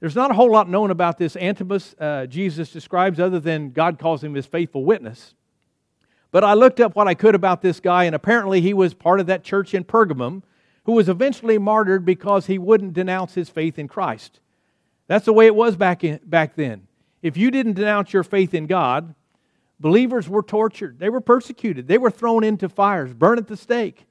There's 0.02 0.18
not 0.18 0.30
a 0.30 0.34
whole 0.34 0.52
lot 0.52 0.68
known 0.68 0.92
about 0.92 1.18
this 1.18 1.38
Antipas 1.38 1.96
uh, 1.98 2.26
Jesus 2.26 2.70
describes, 2.70 3.18
other 3.18 3.40
than 3.40 3.72
God 3.72 3.98
calls 3.98 4.22
him 4.22 4.34
his 4.34 4.46
faithful 4.46 4.84
witness. 4.84 5.36
But 6.32 6.44
I 6.44 6.54
looked 6.54 6.82
up 6.82 6.98
what 6.98 7.08
I 7.08 7.14
could 7.14 7.34
about 7.34 7.62
this 7.62 7.80
guy, 7.80 8.04
and 8.04 8.14
apparently 8.14 8.60
he 8.60 8.74
was 8.74 8.94
part 8.94 9.22
of 9.22 9.28
that 9.28 9.46
church 9.46 9.74
in 9.74 9.86
Pergamum 9.86 10.44
who 10.84 10.92
was 10.92 11.08
eventually 11.08 11.58
martyred 11.58 12.04
because 12.04 12.48
he 12.48 12.58
wouldn't 12.58 12.92
denounce 12.92 13.36
his 13.36 13.48
faith 13.48 13.80
in 13.80 13.88
Christ. 13.88 14.42
That's 15.08 15.24
the 15.24 15.32
way 15.32 15.46
it 15.46 15.56
was 15.56 15.78
back, 15.78 16.04
in, 16.04 16.20
back 16.26 16.58
then. 16.58 16.88
If 17.22 17.38
you 17.38 17.52
didn't 17.52 17.76
denounce 17.76 18.12
your 18.12 18.26
faith 18.26 18.54
in 18.54 18.68
God, 18.68 19.16
believers 19.80 20.30
were 20.30 20.44
tortured. 20.44 21.00
They 21.00 21.10
were 21.10 21.22
persecuted. 21.22 21.88
They 21.88 21.98
were 21.98 22.12
thrown 22.12 22.44
into 22.44 22.70
fires, 22.70 23.14
burned 23.14 23.40
at 23.40 23.48
the 23.48 23.58
stake. 23.58 24.06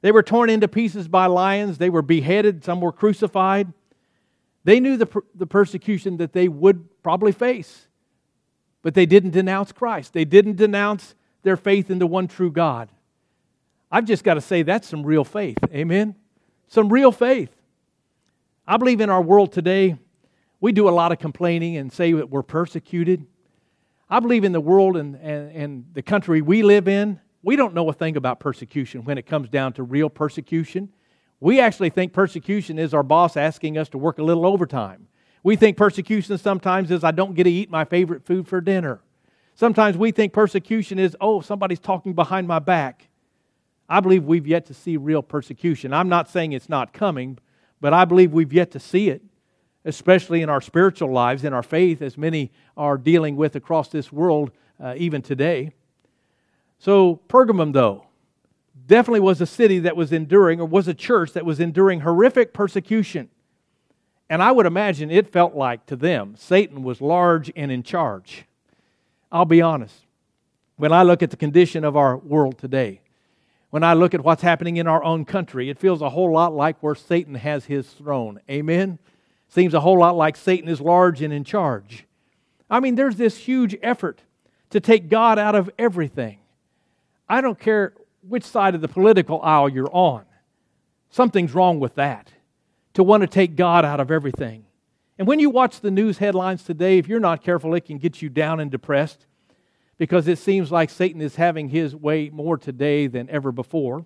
They 0.00 0.12
were 0.12 0.22
torn 0.22 0.50
into 0.50 0.68
pieces 0.68 1.08
by 1.08 1.26
lions. 1.26 1.78
They 1.78 1.90
were 1.90 2.02
beheaded. 2.02 2.62
Some 2.64 2.80
were 2.80 2.92
crucified. 2.92 3.72
They 4.64 4.80
knew 4.80 4.96
the, 4.96 5.22
the 5.34 5.46
persecution 5.46 6.16
that 6.18 6.32
they 6.32 6.48
would 6.48 7.02
probably 7.02 7.32
face, 7.32 7.86
but 8.82 8.94
they 8.94 9.06
didn't 9.06 9.30
denounce 9.30 9.72
Christ. 9.72 10.12
They 10.12 10.24
didn't 10.24 10.56
denounce 10.56 11.14
their 11.42 11.56
faith 11.56 11.90
in 11.90 11.98
the 11.98 12.06
one 12.06 12.28
true 12.28 12.50
God. 12.50 12.88
I've 13.90 14.06
just 14.06 14.24
got 14.24 14.34
to 14.34 14.40
say 14.40 14.62
that's 14.62 14.88
some 14.88 15.04
real 15.04 15.24
faith. 15.24 15.58
Amen? 15.72 16.16
Some 16.68 16.88
real 16.92 17.12
faith. 17.12 17.50
I 18.66 18.78
believe 18.78 19.00
in 19.00 19.10
our 19.10 19.22
world 19.22 19.52
today, 19.52 19.96
we 20.60 20.72
do 20.72 20.88
a 20.88 20.90
lot 20.90 21.12
of 21.12 21.18
complaining 21.18 21.76
and 21.76 21.92
say 21.92 22.12
that 22.12 22.30
we're 22.30 22.42
persecuted. 22.42 23.26
I 24.08 24.20
believe 24.20 24.44
in 24.44 24.52
the 24.52 24.60
world 24.60 24.96
and, 24.96 25.16
and, 25.16 25.52
and 25.52 25.84
the 25.92 26.02
country 26.02 26.42
we 26.42 26.62
live 26.62 26.88
in, 26.88 27.20
we 27.42 27.56
don't 27.56 27.74
know 27.74 27.88
a 27.88 27.92
thing 27.92 28.16
about 28.16 28.40
persecution 28.40 29.04
when 29.04 29.18
it 29.18 29.26
comes 29.26 29.48
down 29.48 29.72
to 29.74 29.82
real 29.82 30.10
persecution. 30.10 30.90
We 31.40 31.60
actually 31.60 31.90
think 31.90 32.12
persecution 32.12 32.78
is 32.78 32.94
our 32.94 33.02
boss 33.02 33.36
asking 33.36 33.76
us 33.76 33.88
to 33.90 33.98
work 33.98 34.18
a 34.18 34.22
little 34.22 34.46
overtime. 34.46 35.08
We 35.42 35.56
think 35.56 35.76
persecution 35.76 36.38
sometimes 36.38 36.90
is 36.90 37.04
I 37.04 37.10
don't 37.10 37.34
get 37.34 37.44
to 37.44 37.50
eat 37.50 37.70
my 37.70 37.84
favorite 37.84 38.24
food 38.24 38.48
for 38.48 38.60
dinner. 38.60 39.00
Sometimes 39.54 39.96
we 39.96 40.10
think 40.10 40.32
persecution 40.32 40.98
is, 40.98 41.16
oh, 41.20 41.40
somebody's 41.40 41.78
talking 41.78 42.14
behind 42.14 42.48
my 42.48 42.58
back. 42.58 43.08
I 43.88 44.00
believe 44.00 44.24
we've 44.24 44.46
yet 44.46 44.66
to 44.66 44.74
see 44.74 44.96
real 44.96 45.22
persecution. 45.22 45.92
I'm 45.92 46.08
not 46.08 46.30
saying 46.30 46.52
it's 46.52 46.68
not 46.68 46.92
coming, 46.92 47.38
but 47.80 47.92
I 47.92 48.04
believe 48.06 48.32
we've 48.32 48.52
yet 48.52 48.70
to 48.72 48.80
see 48.80 49.10
it, 49.10 49.22
especially 49.84 50.42
in 50.42 50.48
our 50.48 50.60
spiritual 50.60 51.12
lives, 51.12 51.44
in 51.44 51.52
our 51.52 51.62
faith, 51.62 52.00
as 52.02 52.16
many 52.16 52.50
are 52.76 52.96
dealing 52.96 53.36
with 53.36 53.56
across 53.56 53.88
this 53.88 54.12
world 54.12 54.50
uh, 54.82 54.94
even 54.96 55.22
today. 55.22 55.72
So, 56.78 57.20
Pergamum, 57.28 57.72
though, 57.72 58.06
definitely 58.86 59.20
was 59.20 59.40
a 59.40 59.46
city 59.46 59.78
that 59.80 59.96
was 59.96 60.12
enduring, 60.12 60.60
or 60.60 60.66
was 60.66 60.88
a 60.88 60.94
church 60.94 61.32
that 61.32 61.44
was 61.44 61.60
enduring 61.60 62.00
horrific 62.00 62.52
persecution. 62.52 63.28
And 64.28 64.42
I 64.42 64.52
would 64.52 64.66
imagine 64.66 65.10
it 65.10 65.30
felt 65.30 65.54
like 65.54 65.86
to 65.86 65.96
them 65.96 66.34
Satan 66.36 66.82
was 66.82 67.00
large 67.00 67.52
and 67.54 67.70
in 67.70 67.82
charge. 67.82 68.44
I'll 69.30 69.44
be 69.44 69.62
honest. 69.62 70.06
When 70.76 70.92
I 70.92 71.02
look 71.02 71.22
at 71.22 71.30
the 71.30 71.36
condition 71.36 71.84
of 71.84 71.96
our 71.96 72.16
world 72.16 72.58
today, 72.58 73.00
when 73.70 73.84
I 73.84 73.94
look 73.94 74.14
at 74.14 74.24
what's 74.24 74.42
happening 74.42 74.76
in 74.76 74.86
our 74.86 75.02
own 75.04 75.24
country, 75.24 75.68
it 75.68 75.78
feels 75.78 76.00
a 76.00 76.10
whole 76.10 76.32
lot 76.32 76.54
like 76.54 76.82
where 76.82 76.94
Satan 76.94 77.34
has 77.34 77.64
his 77.66 77.88
throne. 77.88 78.40
Amen? 78.48 78.98
Seems 79.54 79.72
a 79.72 79.78
whole 79.78 80.00
lot 80.00 80.16
like 80.16 80.34
Satan 80.34 80.68
is 80.68 80.80
large 80.80 81.22
and 81.22 81.32
in 81.32 81.44
charge. 81.44 82.06
I 82.68 82.80
mean, 82.80 82.96
there's 82.96 83.14
this 83.14 83.36
huge 83.36 83.76
effort 83.84 84.20
to 84.70 84.80
take 84.80 85.08
God 85.08 85.38
out 85.38 85.54
of 85.54 85.70
everything. 85.78 86.40
I 87.28 87.40
don't 87.40 87.56
care 87.56 87.94
which 88.26 88.42
side 88.42 88.74
of 88.74 88.80
the 88.80 88.88
political 88.88 89.40
aisle 89.42 89.68
you're 89.68 89.94
on. 89.94 90.24
Something's 91.08 91.54
wrong 91.54 91.78
with 91.78 91.94
that, 91.94 92.32
to 92.94 93.04
want 93.04 93.20
to 93.20 93.28
take 93.28 93.54
God 93.54 93.84
out 93.84 94.00
of 94.00 94.10
everything. 94.10 94.64
And 95.20 95.28
when 95.28 95.38
you 95.38 95.50
watch 95.50 95.78
the 95.78 95.92
news 95.92 96.18
headlines 96.18 96.64
today, 96.64 96.98
if 96.98 97.06
you're 97.06 97.20
not 97.20 97.44
careful, 97.44 97.74
it 97.74 97.84
can 97.84 97.98
get 97.98 98.20
you 98.20 98.28
down 98.28 98.58
and 98.58 98.72
depressed 98.72 99.24
because 99.98 100.26
it 100.26 100.38
seems 100.38 100.72
like 100.72 100.90
Satan 100.90 101.20
is 101.20 101.36
having 101.36 101.68
his 101.68 101.94
way 101.94 102.28
more 102.28 102.58
today 102.58 103.06
than 103.06 103.30
ever 103.30 103.52
before. 103.52 104.04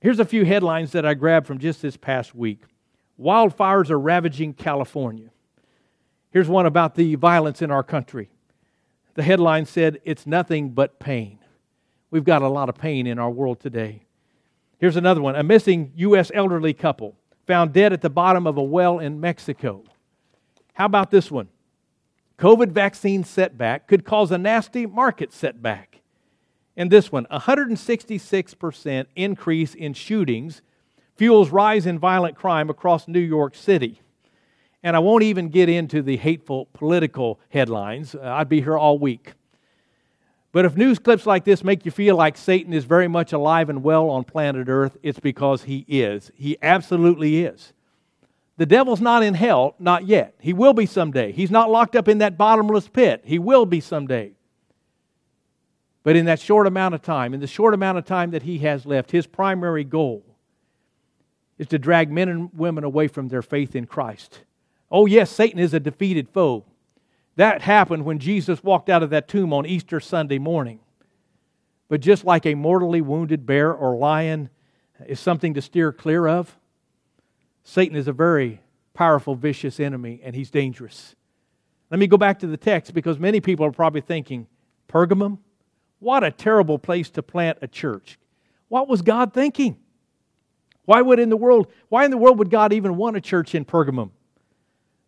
Here's 0.00 0.20
a 0.20 0.24
few 0.24 0.46
headlines 0.46 0.92
that 0.92 1.04
I 1.04 1.12
grabbed 1.12 1.46
from 1.46 1.58
just 1.58 1.82
this 1.82 1.98
past 1.98 2.34
week 2.34 2.62
Wildfires 3.20 3.90
are 3.90 3.98
ravaging 3.98 4.54
California. 4.54 5.30
Here's 6.30 6.48
one 6.48 6.66
about 6.66 6.94
the 6.94 7.16
violence 7.16 7.60
in 7.60 7.70
our 7.70 7.82
country. 7.82 8.30
The 9.14 9.22
headline 9.22 9.66
said, 9.66 10.00
It's 10.04 10.26
nothing 10.26 10.70
but 10.70 10.98
pain. 10.98 11.38
We've 12.10 12.24
got 12.24 12.42
a 12.42 12.48
lot 12.48 12.68
of 12.68 12.76
pain 12.76 13.06
in 13.06 13.18
our 13.18 13.30
world 13.30 13.60
today. 13.60 14.02
Here's 14.78 14.96
another 14.96 15.20
one 15.20 15.36
a 15.36 15.42
missing 15.42 15.92
U.S. 15.96 16.30
elderly 16.32 16.72
couple 16.72 17.14
found 17.46 17.72
dead 17.72 17.92
at 17.92 18.00
the 18.00 18.08
bottom 18.08 18.46
of 18.46 18.56
a 18.56 18.62
well 18.62 18.98
in 18.98 19.20
Mexico. 19.20 19.84
How 20.74 20.86
about 20.86 21.10
this 21.10 21.30
one? 21.30 21.48
COVID 22.38 22.70
vaccine 22.70 23.22
setback 23.22 23.86
could 23.86 24.04
cause 24.04 24.30
a 24.30 24.38
nasty 24.38 24.86
market 24.86 25.32
setback. 25.32 26.00
And 26.76 26.90
this 26.90 27.12
one, 27.12 27.26
166% 27.26 29.06
increase 29.14 29.74
in 29.74 29.92
shootings 29.92 30.62
fuels 31.20 31.50
rise 31.50 31.84
in 31.84 31.98
violent 31.98 32.34
crime 32.34 32.70
across 32.70 33.06
New 33.06 33.20
York 33.20 33.54
City. 33.54 34.00
And 34.82 34.96
I 34.96 35.00
won't 35.00 35.22
even 35.22 35.50
get 35.50 35.68
into 35.68 36.00
the 36.00 36.16
hateful 36.16 36.64
political 36.72 37.38
headlines. 37.50 38.14
Uh, 38.14 38.22
I'd 38.22 38.48
be 38.48 38.62
here 38.62 38.78
all 38.78 38.98
week. 38.98 39.34
But 40.50 40.64
if 40.64 40.78
news 40.78 40.98
clips 40.98 41.26
like 41.26 41.44
this 41.44 41.62
make 41.62 41.84
you 41.84 41.90
feel 41.90 42.16
like 42.16 42.38
Satan 42.38 42.72
is 42.72 42.86
very 42.86 43.06
much 43.06 43.34
alive 43.34 43.68
and 43.68 43.82
well 43.82 44.08
on 44.08 44.24
planet 44.24 44.70
Earth, 44.70 44.96
it's 45.02 45.20
because 45.20 45.64
he 45.64 45.84
is. 45.86 46.30
He 46.36 46.56
absolutely 46.62 47.44
is. 47.44 47.74
The 48.56 48.64
devil's 48.64 49.02
not 49.02 49.22
in 49.22 49.34
hell, 49.34 49.74
not 49.78 50.06
yet. 50.06 50.34
He 50.40 50.54
will 50.54 50.72
be 50.72 50.86
someday. 50.86 51.32
He's 51.32 51.50
not 51.50 51.70
locked 51.70 51.96
up 51.96 52.08
in 52.08 52.16
that 52.18 52.38
bottomless 52.38 52.88
pit. 52.88 53.20
He 53.26 53.38
will 53.38 53.66
be 53.66 53.82
someday. 53.82 54.32
But 56.02 56.16
in 56.16 56.24
that 56.24 56.40
short 56.40 56.66
amount 56.66 56.94
of 56.94 57.02
time, 57.02 57.34
in 57.34 57.40
the 57.40 57.46
short 57.46 57.74
amount 57.74 57.98
of 57.98 58.06
time 58.06 58.30
that 58.30 58.44
he 58.44 58.60
has 58.60 58.86
left, 58.86 59.10
his 59.10 59.26
primary 59.26 59.84
goal 59.84 60.24
is 61.60 61.66
to 61.66 61.78
drag 61.78 62.10
men 62.10 62.30
and 62.30 62.48
women 62.54 62.84
away 62.84 63.06
from 63.06 63.28
their 63.28 63.42
faith 63.42 63.76
in 63.76 63.84
Christ. 63.84 64.40
Oh, 64.90 65.04
yes, 65.04 65.30
Satan 65.30 65.58
is 65.60 65.74
a 65.74 65.78
defeated 65.78 66.30
foe. 66.30 66.64
That 67.36 67.60
happened 67.60 68.06
when 68.06 68.18
Jesus 68.18 68.64
walked 68.64 68.88
out 68.88 69.02
of 69.02 69.10
that 69.10 69.28
tomb 69.28 69.52
on 69.52 69.66
Easter 69.66 70.00
Sunday 70.00 70.38
morning. 70.38 70.80
But 71.90 72.00
just 72.00 72.24
like 72.24 72.46
a 72.46 72.54
mortally 72.54 73.02
wounded 73.02 73.44
bear 73.44 73.74
or 73.74 73.94
lion 73.94 74.48
is 75.06 75.20
something 75.20 75.52
to 75.52 75.60
steer 75.60 75.92
clear 75.92 76.26
of, 76.26 76.56
Satan 77.62 77.94
is 77.94 78.08
a 78.08 78.12
very 78.14 78.62
powerful, 78.94 79.34
vicious 79.34 79.78
enemy, 79.78 80.22
and 80.24 80.34
he's 80.34 80.50
dangerous. 80.50 81.14
Let 81.90 82.00
me 82.00 82.06
go 82.06 82.16
back 82.16 82.38
to 82.38 82.46
the 82.46 82.56
text 82.56 82.94
because 82.94 83.18
many 83.18 83.42
people 83.42 83.66
are 83.66 83.70
probably 83.70 84.00
thinking, 84.00 84.46
Pergamum? 84.88 85.36
What 85.98 86.24
a 86.24 86.30
terrible 86.30 86.78
place 86.78 87.10
to 87.10 87.22
plant 87.22 87.58
a 87.60 87.68
church. 87.68 88.18
What 88.68 88.88
was 88.88 89.02
God 89.02 89.34
thinking? 89.34 89.76
Why 90.90 91.02
would 91.02 91.20
in 91.20 91.28
the 91.28 91.36
world, 91.36 91.70
why 91.88 92.04
in 92.04 92.10
the 92.10 92.16
world 92.16 92.40
would 92.40 92.50
God 92.50 92.72
even 92.72 92.96
want 92.96 93.16
a 93.16 93.20
church 93.20 93.54
in 93.54 93.64
Pergamum? 93.64 94.10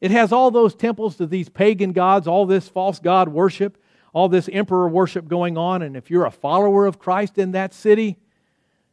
It 0.01 0.13
has 0.13 0.31
all 0.31 0.53
those 0.53 0.77
temples 0.77 1.17
to 1.17 1.27
these 1.27 1.49
pagan 1.49 1.91
gods, 1.91 2.29
all 2.29 2.47
this 2.47 2.69
false 2.69 3.01
god 3.01 3.29
worship, 3.29 3.83
all 4.13 4.29
this 4.29 4.49
emperor 4.53 4.89
worship 4.89 5.27
going 5.27 5.59
on. 5.59 5.83
And 5.83 5.97
if 5.97 6.09
you're 6.09 6.25
a 6.25 6.31
follower 6.31 6.87
of 6.87 7.01
Christ 7.01 7.37
in 7.37 7.51
that 7.51 7.75
city, 7.75 8.17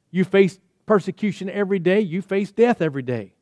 you 0.09 0.23
face 0.23 0.57
persecution 0.87 1.47
every 1.47 1.77
day, 1.77 1.99
you 1.99 2.23
face 2.23 2.51
death 2.51 2.81
every 2.81 3.03
day. 3.03 3.35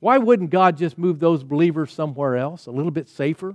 Why 0.00 0.16
wouldn't 0.16 0.48
God 0.48 0.78
just 0.78 0.96
move 0.96 1.20
those 1.20 1.44
believers 1.44 1.92
somewhere 1.92 2.38
else, 2.38 2.64
a 2.64 2.70
little 2.70 2.90
bit 2.90 3.06
safer? 3.06 3.54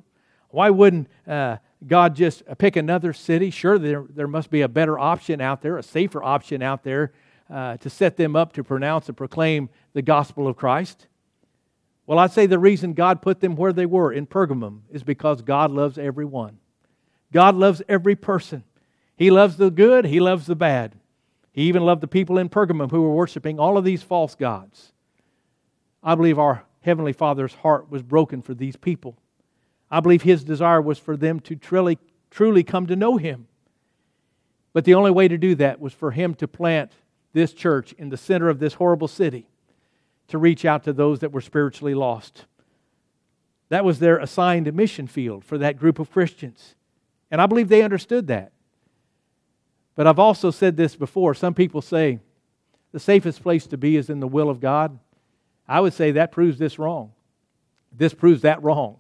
Why 0.50 0.70
wouldn't 0.70 1.08
uh, 1.28 1.58
God 1.88 2.16
just 2.16 2.44
pick 2.60 2.76
another 2.76 3.14
city? 3.14 3.50
Sure, 3.50 3.80
there, 3.80 4.06
there 4.12 4.28
must 4.28 4.52
be 4.52 4.62
a 4.62 4.68
better 4.68 5.00
option 5.00 5.42
out 5.42 5.64
there, 5.64 5.76
a 5.76 5.82
safer 5.82 6.22
option 6.22 6.62
out 6.62 6.84
there 6.84 7.14
uh, 7.50 7.78
to 7.78 7.90
set 7.90 8.18
them 8.18 8.36
up 8.36 8.54
to 8.54 8.64
pronounce 8.64 9.08
and 9.08 9.18
proclaim 9.18 9.70
the 9.94 10.02
gospel 10.02 10.48
of 10.48 10.56
Christ. 10.56 11.08
Well, 12.06 12.20
I'd 12.20 12.32
say 12.32 12.46
the 12.46 12.60
reason 12.60 12.94
God 12.94 13.22
put 13.22 13.42
them 13.42 13.56
where 13.56 13.74
they 13.74 13.86
were 13.86 14.12
in 14.12 14.28
Pergamum 14.28 14.82
is 14.90 15.04
because 15.04 15.42
God 15.42 15.72
loves 15.72 15.98
everyone. 15.98 16.60
God 17.34 17.56
loves 17.56 17.82
every 17.90 18.16
person. 18.16 18.64
He 19.16 19.32
loves 19.32 19.58
the 19.58 19.70
good, 19.70 20.06
He 20.06 20.20
loves 20.20 20.46
the 20.46 20.56
bad. 20.56 20.96
He 21.52 21.64
even 21.64 21.84
loved 21.84 22.02
the 22.02 22.08
people 22.08 22.38
in 22.38 22.50
Pergamum 22.50 22.92
who 22.92 23.02
were 23.02 23.14
worshiping 23.14 23.60
all 23.60 23.78
of 23.78 23.84
these 23.84 24.04
false 24.04 24.36
gods. 24.36 24.94
I 26.04 26.16
believe 26.16 26.38
our 26.40 26.64
Heavenly 26.82 27.14
Father's 27.14 27.56
heart 27.56 27.90
was 27.90 28.04
broken 28.04 28.42
for 28.42 28.54
these 28.54 28.76
people. 28.76 29.18
I 29.90 30.00
believe 30.00 30.22
His 30.22 30.44
desire 30.44 30.82
was 30.82 31.00
for 31.00 31.18
them 31.18 31.40
to 31.42 31.56
truly, 31.56 31.98
truly 32.30 32.64
come 32.64 32.88
to 32.88 32.96
know 32.96 33.18
Him. 33.18 33.48
But 34.72 34.86
the 34.86 34.94
only 34.94 35.12
way 35.12 35.28
to 35.28 35.38
do 35.38 35.56
that 35.56 35.80
was 35.80 35.94
for 35.94 36.12
Him 36.12 36.36
to 36.36 36.48
plant 36.48 36.92
this 37.38 37.54
church 37.54 37.94
in 37.94 38.10
the 38.10 38.18
center 38.18 38.50
of 38.50 38.58
this 38.58 38.74
horrible 38.74 39.08
city 39.08 39.48
to 40.28 40.40
reach 40.40 40.66
out 40.66 40.84
to 40.84 40.92
those 40.92 41.20
that 41.20 41.32
were 41.32 41.40
spiritually 41.40 41.94
lost. 41.94 42.46
That 43.70 43.86
was 43.86 44.00
their 44.00 44.18
assigned 44.18 44.74
mission 44.74 45.06
field 45.06 45.46
for 45.46 45.60
that 45.60 45.78
group 45.78 46.00
of 46.00 46.10
Christians. 46.10 46.74
And 47.30 47.40
I 47.40 47.46
believe 47.46 47.70
they 47.70 47.84
understood 47.84 48.26
that. 48.28 48.54
But 49.96 50.08
I've 50.08 50.18
also 50.18 50.50
said 50.50 50.78
this 50.78 50.96
before. 50.96 51.36
Some 51.36 51.54
people 51.54 51.82
say 51.82 52.20
the 52.92 53.00
safest 53.00 53.44
place 53.44 53.68
to 53.68 53.78
be 53.78 53.98
is 53.98 54.10
in 54.10 54.20
the 54.20 54.28
will 54.28 54.50
of 54.50 54.60
God. 54.60 54.98
I 55.68 55.80
would 55.80 55.94
say 55.94 56.12
that 56.14 56.32
proves 56.32 56.58
this 56.58 56.80
wrong. 56.80 57.12
This 57.96 58.16
proves 58.16 58.42
that 58.42 58.64
wrong. 58.64 58.98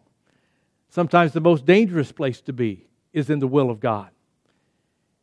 Sometimes 0.89 1.31
the 1.31 1.41
most 1.41 1.65
dangerous 1.65 2.11
place 2.11 2.39
to 2.41 2.53
be 2.53 2.85
is 3.13 3.31
in 3.31 3.39
the 3.39 3.47
will 3.47 3.71
of 3.71 3.79
God. 3.79 4.09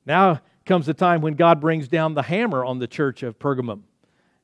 Now 0.05 0.41
comes 0.65 0.87
the 0.87 0.95
time 0.95 1.21
when 1.21 1.35
God 1.35 1.61
brings 1.61 1.89
down 1.89 2.15
the 2.15 2.23
hammer 2.23 2.65
on 2.65 2.79
the 2.79 2.87
church 2.87 3.23
of 3.23 3.39
Pergamum. 3.39 3.83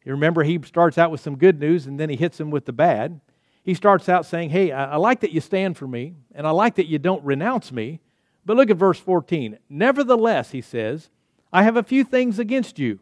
You 0.05 0.13
remember, 0.13 0.43
he 0.43 0.61
starts 0.65 0.99
out 0.99 1.11
with 1.11 1.21
some 1.21 1.37
good 1.37 1.61
news 1.61 1.87
and 1.87 1.99
then 1.99 2.11
he 2.11 2.17
hits 2.17 2.39
them 2.39 2.51
with 2.51 2.65
the 2.65 2.73
bad. 2.73 3.21
He 3.63 3.75
starts 3.75 4.09
out 4.09 4.27
saying, 4.27 4.51
Hey, 4.51 4.73
I, 4.73 4.93
I 4.93 4.97
like 4.97 5.21
that 5.21 5.33
you 5.33 5.41
stand 5.41 5.77
for 5.77 5.87
me, 5.87 6.15
and 6.35 6.47
I 6.47 6.51
like 6.51 6.77
that 6.77 6.87
you 6.87 6.99
don't 6.99 7.25
renounce 7.25 7.71
me. 7.71 8.01
But 8.45 8.57
look 8.57 8.71
at 8.71 8.77
verse 8.77 8.99
14. 8.99 9.59
Nevertheless, 9.69 10.51
he 10.51 10.63
says, 10.63 11.11
I 11.53 11.63
have 11.63 11.77
a 11.77 11.83
few 11.83 12.05
things 12.05 12.39
against 12.39 12.79
you. 12.79 13.01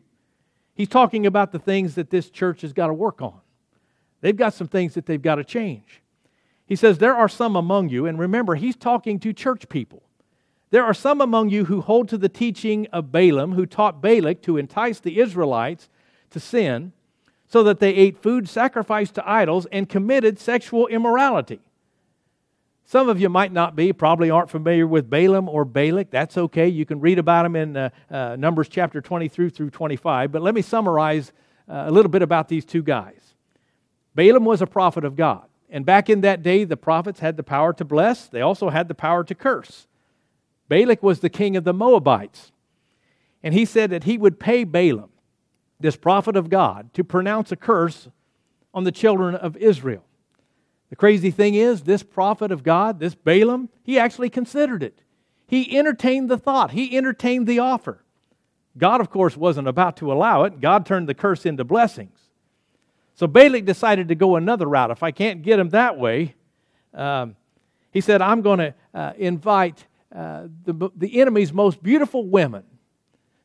He's 0.74 0.88
talking 0.88 1.26
about 1.26 1.52
the 1.52 1.58
things 1.58 1.94
that 1.94 2.10
this 2.10 2.30
church 2.30 2.62
has 2.62 2.72
got 2.72 2.88
to 2.88 2.94
work 2.94 3.22
on. 3.22 3.40
They've 4.20 4.36
got 4.36 4.54
some 4.54 4.68
things 4.68 4.94
that 4.94 5.06
they've 5.06 5.22
got 5.22 5.36
to 5.36 5.44
change. 5.44 6.02
He 6.66 6.76
says, 6.76 6.98
There 6.98 7.14
are 7.14 7.28
some 7.28 7.56
among 7.56 7.88
you, 7.88 8.06
and 8.06 8.18
remember, 8.18 8.56
he's 8.56 8.76
talking 8.76 9.18
to 9.20 9.32
church 9.32 9.68
people. 9.68 10.02
There 10.70 10.84
are 10.84 10.94
some 10.94 11.20
among 11.20 11.48
you 11.48 11.66
who 11.66 11.80
hold 11.80 12.08
to 12.10 12.18
the 12.18 12.28
teaching 12.28 12.86
of 12.92 13.10
Balaam, 13.10 13.52
who 13.52 13.64
taught 13.64 14.02
Balak 14.02 14.42
to 14.42 14.56
entice 14.56 15.00
the 15.00 15.18
Israelites 15.18 15.88
to 16.30 16.40
sin, 16.40 16.92
so 17.46 17.62
that 17.62 17.80
they 17.80 17.94
ate 17.94 18.22
food 18.22 18.48
sacrificed 18.48 19.14
to 19.14 19.28
idols 19.28 19.66
and 19.72 19.88
committed 19.88 20.38
sexual 20.38 20.86
immorality. 20.88 21.60
Some 22.84 23.08
of 23.08 23.20
you 23.20 23.28
might 23.28 23.52
not 23.52 23.76
be, 23.76 23.92
probably 23.92 24.30
aren't 24.30 24.50
familiar 24.50 24.86
with 24.86 25.10
Balaam 25.10 25.48
or 25.48 25.64
Balak. 25.64 26.10
That's 26.10 26.38
okay. 26.38 26.68
You 26.68 26.86
can 26.86 27.00
read 27.00 27.18
about 27.18 27.42
them 27.42 27.54
in 27.54 27.76
uh, 27.76 27.90
uh, 28.10 28.36
Numbers 28.38 28.68
chapter 28.68 29.00
23 29.00 29.50
through 29.50 29.70
25. 29.70 30.32
But 30.32 30.40
let 30.40 30.54
me 30.54 30.62
summarize 30.62 31.32
uh, 31.68 31.84
a 31.86 31.90
little 31.90 32.10
bit 32.10 32.22
about 32.22 32.48
these 32.48 32.64
two 32.64 32.82
guys. 32.82 33.34
Balaam 34.14 34.46
was 34.46 34.62
a 34.62 34.66
prophet 34.66 35.04
of 35.04 35.16
God. 35.16 35.44
And 35.68 35.84
back 35.84 36.08
in 36.08 36.22
that 36.22 36.42
day, 36.42 36.64
the 36.64 36.78
prophets 36.78 37.20
had 37.20 37.36
the 37.36 37.42
power 37.42 37.74
to 37.74 37.84
bless, 37.84 38.26
they 38.26 38.40
also 38.40 38.70
had 38.70 38.88
the 38.88 38.94
power 38.94 39.22
to 39.22 39.34
curse. 39.34 39.86
Balak 40.68 41.02
was 41.02 41.20
the 41.20 41.30
king 41.30 41.56
of 41.56 41.64
the 41.64 41.72
Moabites. 41.72 42.52
And 43.42 43.54
he 43.54 43.64
said 43.64 43.90
that 43.90 44.04
he 44.04 44.18
would 44.18 44.40
pay 44.40 44.64
Balaam, 44.64 45.10
this 45.80 45.96
prophet 45.96 46.36
of 46.36 46.50
God, 46.50 46.92
to 46.94 47.04
pronounce 47.04 47.52
a 47.52 47.56
curse 47.56 48.08
on 48.74 48.84
the 48.84 48.92
children 48.92 49.34
of 49.34 49.56
Israel. 49.56 50.04
The 50.90 50.96
crazy 50.96 51.30
thing 51.30 51.54
is, 51.54 51.82
this 51.82 52.02
prophet 52.02 52.50
of 52.50 52.62
God, 52.62 52.98
this 52.98 53.14
Balaam, 53.14 53.68
he 53.82 53.98
actually 53.98 54.30
considered 54.30 54.82
it. 54.82 55.02
He 55.46 55.78
entertained 55.78 56.28
the 56.28 56.38
thought, 56.38 56.72
he 56.72 56.96
entertained 56.96 57.46
the 57.46 57.58
offer. 57.58 58.04
God, 58.76 59.00
of 59.00 59.10
course, 59.10 59.36
wasn't 59.36 59.68
about 59.68 59.96
to 59.98 60.12
allow 60.12 60.44
it. 60.44 60.60
God 60.60 60.86
turned 60.86 61.08
the 61.08 61.14
curse 61.14 61.44
into 61.44 61.64
blessings. 61.64 62.18
So 63.14 63.26
Balak 63.26 63.64
decided 63.64 64.08
to 64.08 64.14
go 64.14 64.36
another 64.36 64.66
route. 64.66 64.92
If 64.92 65.02
I 65.02 65.10
can't 65.10 65.42
get 65.42 65.58
him 65.58 65.70
that 65.70 65.98
way, 65.98 66.36
um, 66.94 67.34
he 67.90 68.00
said, 68.00 68.22
I'm 68.22 68.42
going 68.42 68.58
to 68.58 68.74
uh, 68.94 69.12
invite 69.18 69.86
uh, 70.14 70.48
the, 70.64 70.90
the 70.96 71.20
enemy's 71.20 71.52
most 71.52 71.82
beautiful 71.82 72.26
women 72.26 72.64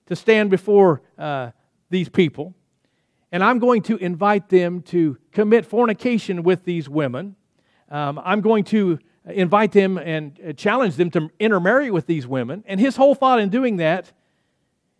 to 0.05 0.15
stand 0.15 0.49
before 0.49 1.01
uh, 1.17 1.51
these 1.89 2.09
people, 2.09 2.53
and 3.31 3.43
I'm 3.43 3.59
going 3.59 3.81
to 3.83 3.97
invite 3.97 4.49
them 4.49 4.81
to 4.83 5.17
commit 5.31 5.65
fornication 5.65 6.43
with 6.43 6.63
these 6.65 6.87
women. 6.87 7.35
Um, 7.89 8.21
I'm 8.23 8.41
going 8.41 8.63
to 8.65 8.99
invite 9.25 9.71
them 9.71 9.97
and 9.97 10.39
uh, 10.45 10.53
challenge 10.53 10.95
them 10.95 11.09
to 11.11 11.29
intermarry 11.39 11.91
with 11.91 12.05
these 12.07 12.27
women. 12.27 12.63
And 12.67 12.79
his 12.79 12.95
whole 12.95 13.15
thought 13.15 13.39
in 13.39 13.49
doing 13.49 13.77
that, 13.77 14.11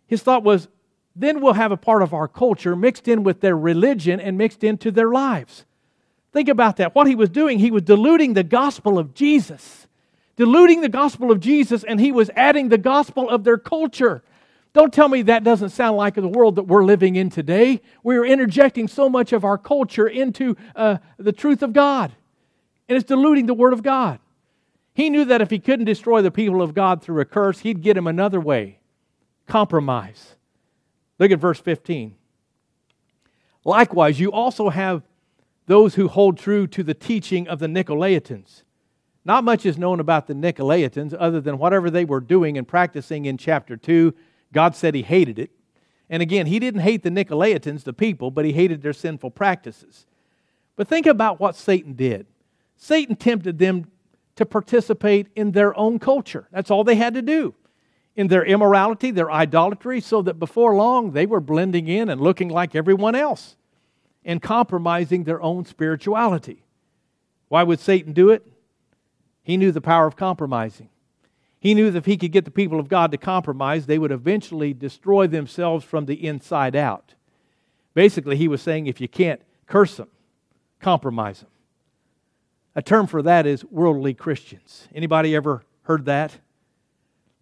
his 0.06 0.22
thought 0.22 0.42
was, 0.42 0.68
then 1.16 1.40
we'll 1.40 1.52
have 1.54 1.72
a 1.72 1.76
part 1.76 2.02
of 2.02 2.12
our 2.12 2.26
culture 2.26 2.74
mixed 2.74 3.06
in 3.08 3.22
with 3.22 3.40
their 3.40 3.56
religion 3.56 4.20
and 4.20 4.36
mixed 4.36 4.64
into 4.64 4.90
their 4.90 5.10
lives. 5.10 5.64
Think 6.32 6.48
about 6.48 6.76
that. 6.78 6.94
What 6.94 7.06
he 7.06 7.14
was 7.14 7.30
doing, 7.30 7.58
he 7.60 7.70
was 7.70 7.82
diluting 7.82 8.34
the 8.34 8.42
gospel 8.42 8.98
of 8.98 9.14
Jesus, 9.14 9.86
diluting 10.36 10.80
the 10.80 10.88
gospel 10.88 11.30
of 11.30 11.40
Jesus, 11.40 11.84
and 11.84 12.00
he 12.00 12.12
was 12.12 12.30
adding 12.36 12.68
the 12.68 12.78
gospel 12.78 13.28
of 13.28 13.44
their 13.44 13.58
culture. 13.58 14.22
Don't 14.72 14.92
tell 14.92 15.08
me 15.08 15.22
that 15.22 15.44
doesn't 15.44 15.70
sound 15.70 15.96
like 15.96 16.14
the 16.14 16.26
world 16.26 16.56
that 16.56 16.64
we're 16.64 16.84
living 16.84 17.16
in 17.16 17.30
today. 17.30 17.80
We 18.02 18.16
are 18.16 18.24
interjecting 18.24 18.88
so 18.88 19.08
much 19.08 19.32
of 19.32 19.44
our 19.44 19.56
culture 19.56 20.08
into 20.08 20.56
uh, 20.74 20.98
the 21.16 21.32
truth 21.32 21.62
of 21.62 21.72
God, 21.72 22.12
and 22.88 22.96
it's 22.96 23.06
diluting 23.06 23.46
the 23.46 23.54
Word 23.54 23.72
of 23.72 23.82
God. 23.82 24.18
He 24.94 25.10
knew 25.10 25.24
that 25.24 25.40
if 25.40 25.50
he 25.50 25.58
couldn't 25.58 25.86
destroy 25.86 26.22
the 26.22 26.30
people 26.30 26.62
of 26.62 26.74
God 26.74 27.02
through 27.02 27.20
a 27.20 27.24
curse, 27.24 27.60
he'd 27.60 27.82
get 27.82 27.96
him 27.96 28.06
another 28.06 28.40
way 28.40 28.78
compromise. 29.46 30.36
Look 31.18 31.30
at 31.30 31.38
verse 31.38 31.60
15. 31.60 32.14
Likewise, 33.64 34.20
you 34.20 34.32
also 34.32 34.70
have 34.70 35.02
those 35.66 35.94
who 35.94 36.08
hold 36.08 36.38
true 36.38 36.66
to 36.68 36.82
the 36.82 36.94
teaching 36.94 37.48
of 37.48 37.58
the 37.58 37.66
Nicolaitans. 37.66 38.62
Not 39.24 39.44
much 39.44 39.64
is 39.64 39.78
known 39.78 40.00
about 40.00 40.26
the 40.26 40.34
Nicolaitans 40.34 41.14
other 41.18 41.40
than 41.40 41.58
whatever 41.58 41.90
they 41.90 42.04
were 42.04 42.20
doing 42.20 42.58
and 42.58 42.68
practicing 42.68 43.24
in 43.24 43.38
chapter 43.38 43.76
2. 43.76 44.14
God 44.52 44.76
said 44.76 44.94
he 44.94 45.02
hated 45.02 45.38
it. 45.38 45.50
And 46.10 46.22
again, 46.22 46.46
he 46.46 46.58
didn't 46.58 46.82
hate 46.82 47.02
the 47.02 47.10
Nicolaitans, 47.10 47.84
the 47.84 47.94
people, 47.94 48.30
but 48.30 48.44
he 48.44 48.52
hated 48.52 48.82
their 48.82 48.92
sinful 48.92 49.30
practices. 49.30 50.06
But 50.76 50.88
think 50.88 51.06
about 51.06 51.40
what 51.40 51.56
Satan 51.56 51.94
did. 51.94 52.26
Satan 52.76 53.16
tempted 53.16 53.58
them 53.58 53.86
to 54.36 54.44
participate 54.44 55.28
in 55.34 55.52
their 55.52 55.76
own 55.78 55.98
culture. 55.98 56.48
That's 56.50 56.70
all 56.70 56.84
they 56.84 56.96
had 56.96 57.14
to 57.14 57.22
do 57.22 57.54
in 58.16 58.28
their 58.28 58.44
immorality, 58.44 59.10
their 59.10 59.30
idolatry, 59.30 60.00
so 60.00 60.22
that 60.22 60.38
before 60.38 60.74
long 60.74 61.12
they 61.12 61.26
were 61.26 61.40
blending 61.40 61.88
in 61.88 62.08
and 62.08 62.20
looking 62.20 62.48
like 62.48 62.74
everyone 62.74 63.14
else 63.14 63.56
and 64.24 64.40
compromising 64.40 65.24
their 65.24 65.42
own 65.42 65.64
spirituality. 65.64 66.64
Why 67.48 67.62
would 67.62 67.80
Satan 67.80 68.12
do 68.12 68.30
it? 68.30 68.46
He 69.44 69.56
knew 69.56 69.70
the 69.70 69.80
power 69.80 70.06
of 70.06 70.16
compromising. 70.16 70.88
He 71.60 71.74
knew 71.74 71.90
that 71.90 71.98
if 71.98 72.06
he 72.06 72.16
could 72.16 72.32
get 72.32 72.44
the 72.44 72.50
people 72.50 72.80
of 72.80 72.88
God 72.88 73.12
to 73.12 73.16
compromise, 73.16 73.86
they 73.86 73.98
would 73.98 74.10
eventually 74.10 74.74
destroy 74.74 75.26
themselves 75.26 75.84
from 75.84 76.06
the 76.06 76.26
inside 76.26 76.74
out. 76.74 77.14
Basically, 77.94 78.36
he 78.36 78.48
was 78.48 78.60
saying 78.60 78.86
if 78.86 79.00
you 79.00 79.08
can't 79.08 79.40
curse 79.66 79.96
them, 79.96 80.08
compromise 80.80 81.40
them. 81.40 81.50
A 82.74 82.82
term 82.82 83.06
for 83.06 83.22
that 83.22 83.46
is 83.46 83.64
worldly 83.66 84.14
Christians. 84.14 84.88
Anybody 84.94 85.36
ever 85.36 85.62
heard 85.82 86.06
that? 86.06 86.38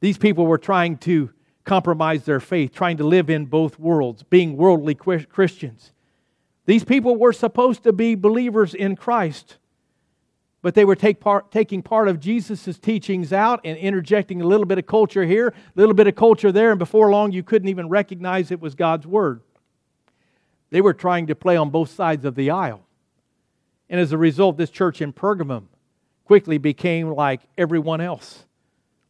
These 0.00 0.18
people 0.18 0.46
were 0.46 0.58
trying 0.58 0.98
to 0.98 1.30
compromise 1.64 2.24
their 2.24 2.40
faith, 2.40 2.72
trying 2.72 2.98
to 2.98 3.04
live 3.04 3.30
in 3.30 3.46
both 3.46 3.78
worlds, 3.78 4.24
being 4.24 4.56
worldly 4.56 4.94
Christians. 4.94 5.92
These 6.66 6.84
people 6.84 7.16
were 7.16 7.32
supposed 7.32 7.82
to 7.84 7.92
be 7.92 8.14
believers 8.14 8.74
in 8.74 8.94
Christ, 8.96 9.58
but 10.62 10.74
they 10.74 10.84
were 10.84 10.96
part, 10.96 11.50
taking 11.50 11.82
part 11.82 12.06
of 12.08 12.20
Jesus' 12.20 12.78
teachings 12.78 13.32
out 13.32 13.60
and 13.64 13.76
interjecting 13.76 14.40
a 14.40 14.46
little 14.46 14.64
bit 14.64 14.78
of 14.78 14.86
culture 14.86 15.24
here, 15.24 15.48
a 15.48 15.54
little 15.74 15.94
bit 15.94 16.06
of 16.06 16.14
culture 16.14 16.52
there, 16.52 16.70
and 16.70 16.78
before 16.78 17.10
long 17.10 17.32
you 17.32 17.42
couldn't 17.42 17.68
even 17.68 17.88
recognize 17.88 18.50
it 18.52 18.60
was 18.60 18.76
God's 18.76 19.06
Word. 19.06 19.42
They 20.70 20.80
were 20.80 20.94
trying 20.94 21.26
to 21.26 21.34
play 21.34 21.56
on 21.56 21.70
both 21.70 21.90
sides 21.90 22.24
of 22.24 22.36
the 22.36 22.50
aisle. 22.50 22.86
And 23.90 24.00
as 24.00 24.12
a 24.12 24.18
result, 24.18 24.56
this 24.56 24.70
church 24.70 25.02
in 25.02 25.12
Pergamum 25.12 25.64
quickly 26.24 26.56
became 26.56 27.10
like 27.10 27.42
everyone 27.58 28.00
else 28.00 28.44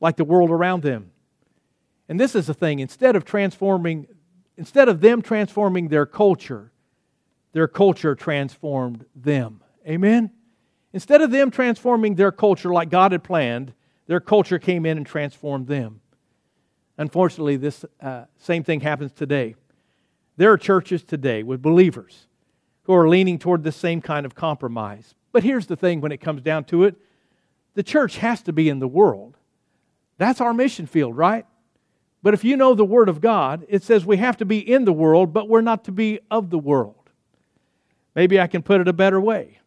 like 0.01 0.17
the 0.17 0.25
world 0.25 0.51
around 0.51 0.83
them. 0.83 1.12
And 2.09 2.19
this 2.19 2.35
is 2.35 2.49
the 2.49 2.55
thing 2.55 2.81
instead 2.81 3.15
of 3.15 3.25
transforming, 3.25 4.09
instead 4.57 4.88
of 4.88 5.01
them 5.01 5.23
transforming 5.23 5.88
their 5.88 6.07
culture, 6.07 6.73
their 7.53 7.69
culture 7.69 8.15
transformed 8.15 9.05
them. 9.15 9.62
Amen? 9.87 10.31
Instead 10.93 11.23
of 11.23 11.31
them 11.31 11.51
transforming 11.51 12.15
their 12.15 12.33
culture 12.33 12.73
like 12.73 12.91
God 12.91 13.13
had 13.13 13.25
planned, 13.25 13.73
their 14.07 14.21
culture 14.21 14.59
came 14.59 14.85
in 14.85 14.97
and 14.97 15.07
transformed 15.07 15.67
them. 15.67 16.01
Unfortunately, 16.99 17.57
this 17.57 17.85
uh, 18.01 18.25
same 18.37 18.63
thing 18.63 18.81
happens 18.81 19.13
today. 19.13 19.55
There 20.37 20.53
are 20.53 20.59
churches 20.59 21.03
today 21.03 21.43
with 21.43 21.63
believers 21.63 22.27
who 22.85 22.95
are 22.95 23.09
leaning 23.09 23.39
toward 23.39 23.63
the 23.63 23.73
same 23.73 24.01
kind 24.01 24.27
of 24.27 24.35
compromise. 24.35 25.15
But 25.31 25.43
here's 25.43 25.67
the 25.67 25.77
thing 25.77 26.01
when 26.01 26.13
it 26.13 26.21
comes 26.21 26.43
down 26.43 26.65
to 26.65 26.85
it 26.85 26.97
the 27.75 27.83
church 27.83 28.19
has 28.19 28.43
to 28.43 28.53
be 28.53 28.69
in 28.69 28.81
the 28.81 28.89
world. 28.89 29.39
That's 30.19 30.43
our 30.43 30.53
mission 30.53 30.87
field, 30.87 31.17
right? 31.17 31.47
But 32.23 32.35
if 32.35 32.45
you 32.45 32.57
know 32.57 32.75
the 32.75 32.85
Word 32.85 33.09
of 33.09 33.21
God, 33.21 33.65
it 33.69 33.83
says 33.83 34.05
we 34.05 34.19
have 34.19 34.37
to 34.37 34.45
be 34.45 34.59
in 34.59 34.85
the 34.85 34.93
world, 34.93 35.33
but 35.33 35.49
we're 35.49 35.63
not 35.63 35.85
to 35.85 35.93
be 35.93 36.21
of 36.31 36.51
the 36.51 36.59
world. 36.59 37.11
Maybe 38.15 38.39
I 38.39 38.47
can 38.47 38.63
put 38.63 38.81
it 38.81 38.89
a 38.89 38.93
better 38.93 39.21
way. 39.21 39.59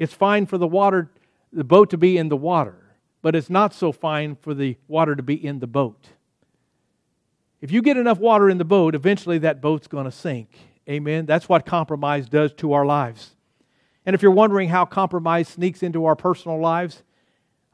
It's 0.00 0.14
fine 0.14 0.46
for 0.46 0.56
the 0.56 0.66
water, 0.66 1.10
the 1.52 1.62
boat 1.62 1.90
to 1.90 1.98
be 1.98 2.16
in 2.16 2.30
the 2.30 2.36
water, 2.36 2.96
but 3.20 3.36
it's 3.36 3.50
not 3.50 3.74
so 3.74 3.92
fine 3.92 4.34
for 4.34 4.54
the 4.54 4.78
water 4.88 5.14
to 5.14 5.22
be 5.22 5.34
in 5.34 5.58
the 5.58 5.66
boat. 5.66 6.08
If 7.60 7.70
you 7.70 7.82
get 7.82 7.98
enough 7.98 8.18
water 8.18 8.48
in 8.48 8.56
the 8.56 8.64
boat, 8.64 8.94
eventually 8.94 9.36
that 9.40 9.60
boat's 9.60 9.86
going 9.86 10.06
to 10.06 10.10
sink. 10.10 10.56
Amen. 10.88 11.26
That's 11.26 11.50
what 11.50 11.66
compromise 11.66 12.30
does 12.30 12.54
to 12.54 12.72
our 12.72 12.86
lives. 12.86 13.36
And 14.06 14.14
if 14.14 14.22
you're 14.22 14.30
wondering 14.30 14.70
how 14.70 14.86
compromise 14.86 15.48
sneaks 15.48 15.82
into 15.82 16.06
our 16.06 16.16
personal 16.16 16.58
lives, 16.58 17.02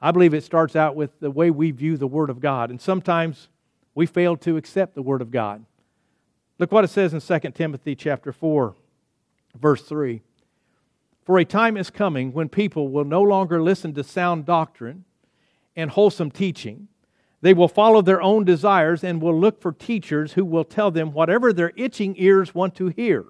I 0.02 0.10
believe 0.10 0.34
it 0.34 0.42
starts 0.42 0.74
out 0.74 0.96
with 0.96 1.20
the 1.20 1.30
way 1.30 1.52
we 1.52 1.70
view 1.70 1.96
the 1.96 2.08
Word 2.08 2.28
of 2.28 2.40
God. 2.40 2.70
And 2.70 2.80
sometimes 2.80 3.46
we 3.94 4.04
fail 4.04 4.36
to 4.38 4.56
accept 4.56 4.96
the 4.96 5.02
Word 5.02 5.22
of 5.22 5.30
God. 5.30 5.64
Look 6.58 6.72
what 6.72 6.82
it 6.82 6.90
says 6.90 7.14
in 7.14 7.20
2 7.20 7.50
Timothy 7.52 7.94
chapter 7.94 8.32
4, 8.32 8.74
verse 9.56 9.82
3. 9.82 10.22
For 11.26 11.38
a 11.38 11.44
time 11.44 11.76
is 11.76 11.90
coming 11.90 12.32
when 12.32 12.48
people 12.48 12.88
will 12.88 13.04
no 13.04 13.20
longer 13.20 13.60
listen 13.60 13.92
to 13.94 14.04
sound 14.04 14.46
doctrine 14.46 15.04
and 15.74 15.90
wholesome 15.90 16.30
teaching, 16.30 16.86
They 17.42 17.54
will 17.54 17.68
follow 17.68 18.02
their 18.02 18.22
own 18.22 18.44
desires 18.44 19.04
and 19.04 19.20
will 19.20 19.38
look 19.38 19.60
for 19.60 19.72
teachers 19.72 20.32
who 20.32 20.44
will 20.44 20.64
tell 20.64 20.90
them 20.90 21.12
whatever 21.12 21.52
their 21.52 21.72
itching 21.76 22.14
ears 22.16 22.54
want 22.54 22.74
to 22.76 22.88
hear. 22.88 23.24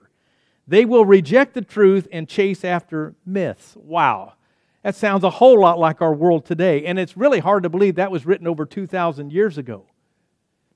They 0.69 0.85
will 0.85 1.05
reject 1.05 1.55
the 1.55 1.63
truth 1.63 2.09
and 2.13 2.29
chase 2.29 2.65
after 2.65 3.15
myths. 3.25 3.77
Wow. 3.77 4.35
That 4.83 4.95
sounds 4.95 5.25
a 5.25 5.31
whole 5.31 5.61
lot 5.61 5.79
like 5.79 6.01
our 6.01 6.15
world 6.15 6.45
today. 6.45 6.87
And 6.87 6.99
it's 6.99 7.17
really 7.17 7.41
hard 7.41 7.65
to 7.65 7.69
believe 7.69 7.97
that 7.97 8.11
was 8.11 8.27
written 8.27 8.47
over 8.47 8.65
2,000 8.65 9.33
years 9.33 9.59
ago. 9.59 9.87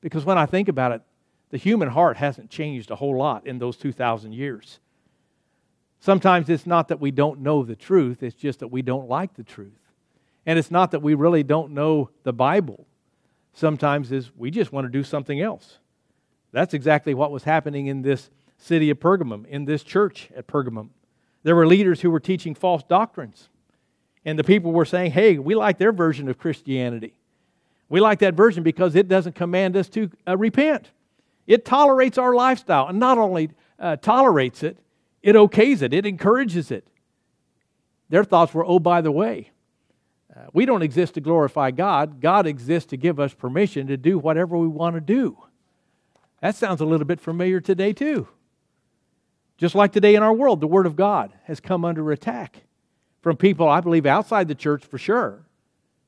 Because 0.00 0.24
when 0.24 0.38
I 0.38 0.46
think 0.46 0.68
about 0.68 0.92
it, 0.92 1.02
the 1.50 1.58
human 1.58 1.88
heart 1.88 2.16
hasn't 2.16 2.50
changed 2.50 2.90
a 2.90 2.96
whole 2.96 3.16
lot 3.16 3.46
in 3.46 3.58
those 3.58 3.76
2,000 3.76 4.32
years. 4.32 4.80
Sometimes 6.00 6.48
it's 6.48 6.66
not 6.66 6.88
that 6.88 6.98
we 6.98 7.10
don't 7.10 7.40
know 7.40 7.62
the 7.62 7.76
truth, 7.76 8.22
it's 8.22 8.34
just 8.34 8.60
that 8.60 8.68
we 8.68 8.82
don't 8.82 9.08
like 9.08 9.34
the 9.34 9.44
truth. 9.44 9.72
And 10.46 10.58
it's 10.58 10.70
not 10.70 10.90
that 10.92 11.02
we 11.02 11.14
really 11.14 11.42
don't 11.42 11.72
know 11.72 12.10
the 12.22 12.32
Bible. 12.32 12.86
Sometimes 13.52 14.10
is 14.10 14.30
we 14.36 14.50
just 14.50 14.72
want 14.72 14.86
to 14.86 14.90
do 14.90 15.04
something 15.04 15.40
else. 15.40 15.78
That's 16.52 16.72
exactly 16.74 17.12
what 17.14 17.30
was 17.30 17.44
happening 17.44 17.86
in 17.86 18.02
this 18.02 18.30
city 18.56 18.90
of 18.90 18.98
Pergamum, 18.98 19.46
in 19.46 19.66
this 19.66 19.82
church 19.82 20.30
at 20.34 20.46
Pergamum. 20.46 20.88
There 21.42 21.54
were 21.54 21.66
leaders 21.66 22.00
who 22.00 22.10
were 22.10 22.20
teaching 22.20 22.54
false 22.54 22.82
doctrines. 22.82 23.48
And 24.24 24.38
the 24.38 24.44
people 24.44 24.72
were 24.72 24.84
saying, 24.84 25.12
hey, 25.12 25.38
we 25.38 25.54
like 25.54 25.78
their 25.78 25.92
version 25.92 26.28
of 26.28 26.38
Christianity. 26.38 27.14
We 27.88 28.00
like 28.00 28.18
that 28.20 28.34
version 28.34 28.62
because 28.62 28.94
it 28.94 29.08
doesn't 29.08 29.34
command 29.34 29.76
us 29.76 29.88
to 29.90 30.10
uh, 30.26 30.36
repent. 30.36 30.90
It 31.46 31.64
tolerates 31.64 32.18
our 32.18 32.34
lifestyle. 32.34 32.86
And 32.88 32.98
not 32.98 33.18
only 33.18 33.50
uh, 33.78 33.96
tolerates 33.96 34.62
it, 34.62 34.78
it 35.22 35.34
okays 35.34 35.82
it, 35.82 35.92
it 35.92 36.06
encourages 36.06 36.70
it. 36.70 36.86
Their 38.08 38.24
thoughts 38.24 38.52
were, 38.52 38.64
oh, 38.64 38.78
by 38.78 39.00
the 39.00 39.12
way, 39.12 39.50
uh, 40.34 40.46
we 40.52 40.66
don't 40.66 40.82
exist 40.82 41.14
to 41.14 41.20
glorify 41.20 41.70
God. 41.70 42.20
God 42.20 42.46
exists 42.46 42.90
to 42.90 42.96
give 42.96 43.20
us 43.20 43.34
permission 43.34 43.86
to 43.88 43.96
do 43.96 44.18
whatever 44.18 44.56
we 44.56 44.68
want 44.68 44.94
to 44.96 45.00
do. 45.00 45.38
That 46.40 46.56
sounds 46.56 46.80
a 46.80 46.84
little 46.84 47.06
bit 47.06 47.20
familiar 47.20 47.60
today, 47.60 47.92
too. 47.92 48.28
Just 49.58 49.74
like 49.74 49.92
today 49.92 50.14
in 50.14 50.22
our 50.22 50.32
world, 50.32 50.60
the 50.60 50.66
Word 50.66 50.86
of 50.86 50.96
God 50.96 51.32
has 51.44 51.60
come 51.60 51.84
under 51.84 52.10
attack 52.12 52.62
from 53.20 53.36
people, 53.36 53.68
I 53.68 53.80
believe, 53.80 54.06
outside 54.06 54.48
the 54.48 54.54
church 54.54 54.84
for 54.84 54.96
sure, 54.96 55.44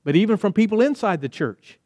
but 0.05 0.17
even 0.17 0.39
from 0.39 0.53
people 0.53 0.81
inside 0.81 1.21
the 1.21 1.29
church. 1.29 1.79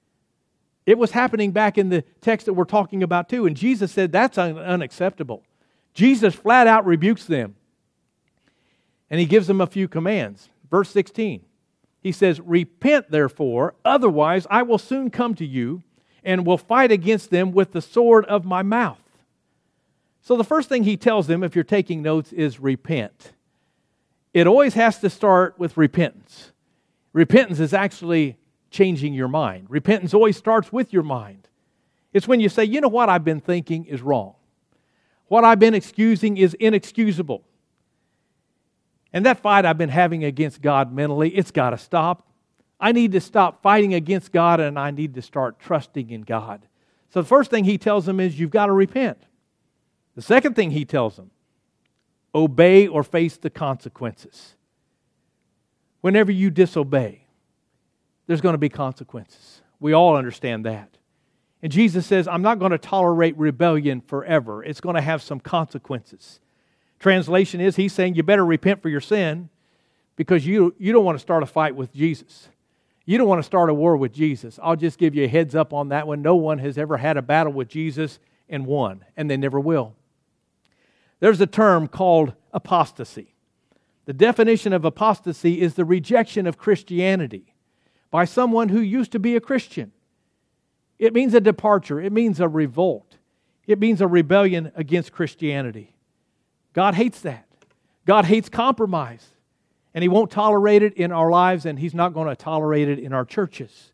It 0.86 0.96
was 0.96 1.10
happening 1.10 1.50
back 1.50 1.76
in 1.76 1.88
the 1.88 2.02
text 2.20 2.46
that 2.46 2.52
we're 2.52 2.64
talking 2.64 3.02
about, 3.02 3.28
too. 3.28 3.46
And 3.46 3.56
Jesus 3.56 3.90
said 3.90 4.12
that's 4.12 4.38
un- 4.38 4.56
unacceptable. 4.56 5.42
Jesus 5.96 6.34
flat 6.34 6.66
out 6.66 6.84
rebukes 6.84 7.24
them. 7.24 7.56
And 9.08 9.18
he 9.18 9.24
gives 9.24 9.46
them 9.46 9.62
a 9.62 9.66
few 9.66 9.88
commands. 9.88 10.50
Verse 10.70 10.90
16, 10.90 11.42
he 12.02 12.12
says, 12.12 12.38
Repent, 12.40 13.10
therefore, 13.10 13.74
otherwise 13.82 14.46
I 14.50 14.62
will 14.62 14.78
soon 14.78 15.10
come 15.10 15.34
to 15.36 15.46
you 15.46 15.82
and 16.22 16.44
will 16.44 16.58
fight 16.58 16.92
against 16.92 17.30
them 17.30 17.50
with 17.50 17.72
the 17.72 17.80
sword 17.80 18.26
of 18.26 18.44
my 18.44 18.62
mouth. 18.62 19.00
So 20.20 20.36
the 20.36 20.44
first 20.44 20.68
thing 20.68 20.84
he 20.84 20.98
tells 20.98 21.28
them, 21.28 21.42
if 21.42 21.54
you're 21.54 21.64
taking 21.64 22.02
notes, 22.02 22.30
is 22.30 22.60
repent. 22.60 23.32
It 24.34 24.46
always 24.46 24.74
has 24.74 24.98
to 24.98 25.08
start 25.08 25.58
with 25.58 25.78
repentance. 25.78 26.52
Repentance 27.14 27.58
is 27.58 27.72
actually 27.72 28.36
changing 28.70 29.14
your 29.14 29.28
mind. 29.28 29.66
Repentance 29.70 30.12
always 30.12 30.36
starts 30.36 30.70
with 30.70 30.92
your 30.92 31.04
mind. 31.04 31.48
It's 32.12 32.28
when 32.28 32.40
you 32.40 32.50
say, 32.50 32.64
you 32.64 32.82
know 32.82 32.88
what 32.88 33.08
I've 33.08 33.24
been 33.24 33.40
thinking 33.40 33.86
is 33.86 34.02
wrong. 34.02 34.34
What 35.28 35.44
I've 35.44 35.58
been 35.58 35.74
excusing 35.74 36.36
is 36.36 36.54
inexcusable. 36.54 37.44
And 39.12 39.24
that 39.26 39.40
fight 39.40 39.64
I've 39.64 39.78
been 39.78 39.88
having 39.88 40.24
against 40.24 40.60
God 40.60 40.92
mentally, 40.92 41.30
it's 41.30 41.50
got 41.50 41.70
to 41.70 41.78
stop. 41.78 42.28
I 42.78 42.92
need 42.92 43.12
to 43.12 43.20
stop 43.20 43.62
fighting 43.62 43.94
against 43.94 44.32
God 44.32 44.60
and 44.60 44.78
I 44.78 44.90
need 44.90 45.14
to 45.14 45.22
start 45.22 45.58
trusting 45.58 46.10
in 46.10 46.22
God. 46.22 46.66
So 47.10 47.22
the 47.22 47.28
first 47.28 47.50
thing 47.50 47.64
he 47.64 47.78
tells 47.78 48.04
them 48.04 48.20
is 48.20 48.38
you've 48.38 48.50
got 48.50 48.66
to 48.66 48.72
repent. 48.72 49.18
The 50.14 50.22
second 50.22 50.54
thing 50.54 50.70
he 50.70 50.84
tells 50.84 51.16
them 51.16 51.30
obey 52.34 52.86
or 52.86 53.02
face 53.02 53.38
the 53.38 53.48
consequences. 53.48 54.54
Whenever 56.02 56.30
you 56.30 56.50
disobey, 56.50 57.24
there's 58.26 58.42
going 58.42 58.52
to 58.52 58.58
be 58.58 58.68
consequences. 58.68 59.62
We 59.80 59.94
all 59.94 60.16
understand 60.16 60.66
that. 60.66 60.98
And 61.62 61.72
Jesus 61.72 62.06
says, 62.06 62.28
I'm 62.28 62.42
not 62.42 62.58
going 62.58 62.72
to 62.72 62.78
tolerate 62.78 63.36
rebellion 63.36 64.00
forever. 64.00 64.62
It's 64.62 64.80
going 64.80 64.94
to 64.94 65.00
have 65.00 65.22
some 65.22 65.40
consequences. 65.40 66.40
Translation 66.98 67.60
is, 67.60 67.76
He's 67.76 67.92
saying, 67.92 68.14
you 68.14 68.22
better 68.22 68.44
repent 68.44 68.82
for 68.82 68.88
your 68.88 69.00
sin 69.00 69.48
because 70.16 70.46
you, 70.46 70.74
you 70.78 70.92
don't 70.92 71.04
want 71.04 71.16
to 71.16 71.22
start 71.22 71.42
a 71.42 71.46
fight 71.46 71.74
with 71.74 71.92
Jesus. 71.92 72.48
You 73.04 73.18
don't 73.18 73.28
want 73.28 73.38
to 73.38 73.46
start 73.46 73.70
a 73.70 73.74
war 73.74 73.96
with 73.96 74.12
Jesus. 74.12 74.58
I'll 74.62 74.76
just 74.76 74.98
give 74.98 75.14
you 75.14 75.24
a 75.24 75.28
heads 75.28 75.54
up 75.54 75.72
on 75.72 75.90
that 75.90 76.06
one. 76.06 76.22
No 76.22 76.34
one 76.34 76.58
has 76.58 76.76
ever 76.76 76.96
had 76.96 77.16
a 77.16 77.22
battle 77.22 77.52
with 77.52 77.68
Jesus 77.68 78.18
and 78.48 78.66
won, 78.66 79.04
and 79.16 79.30
they 79.30 79.36
never 79.36 79.60
will. 79.60 79.94
There's 81.20 81.40
a 81.40 81.46
term 81.46 81.88
called 81.88 82.34
apostasy. 82.52 83.34
The 84.04 84.12
definition 84.12 84.72
of 84.72 84.84
apostasy 84.84 85.60
is 85.60 85.74
the 85.74 85.84
rejection 85.84 86.46
of 86.46 86.58
Christianity 86.58 87.54
by 88.10 88.24
someone 88.24 88.68
who 88.68 88.80
used 88.80 89.12
to 89.12 89.18
be 89.18 89.36
a 89.36 89.40
Christian. 89.40 89.92
It 90.98 91.12
means 91.12 91.34
a 91.34 91.40
departure, 91.40 92.00
it 92.00 92.12
means 92.12 92.40
a 92.40 92.48
revolt, 92.48 93.16
it 93.66 93.78
means 93.78 94.00
a 94.00 94.06
rebellion 94.06 94.72
against 94.74 95.12
Christianity. 95.12 95.94
God 96.72 96.94
hates 96.94 97.20
that. 97.20 97.46
God 98.06 98.24
hates 98.24 98.48
compromise, 98.48 99.26
and 99.92 100.02
He 100.02 100.08
won't 100.08 100.30
tolerate 100.30 100.82
it 100.82 100.94
in 100.94 101.10
our 101.10 101.30
lives, 101.30 101.66
and 101.66 101.78
He's 101.78 101.94
not 101.94 102.14
going 102.14 102.28
to 102.28 102.36
tolerate 102.36 102.88
it 102.88 102.98
in 102.98 103.12
our 103.12 103.24
churches. 103.24 103.92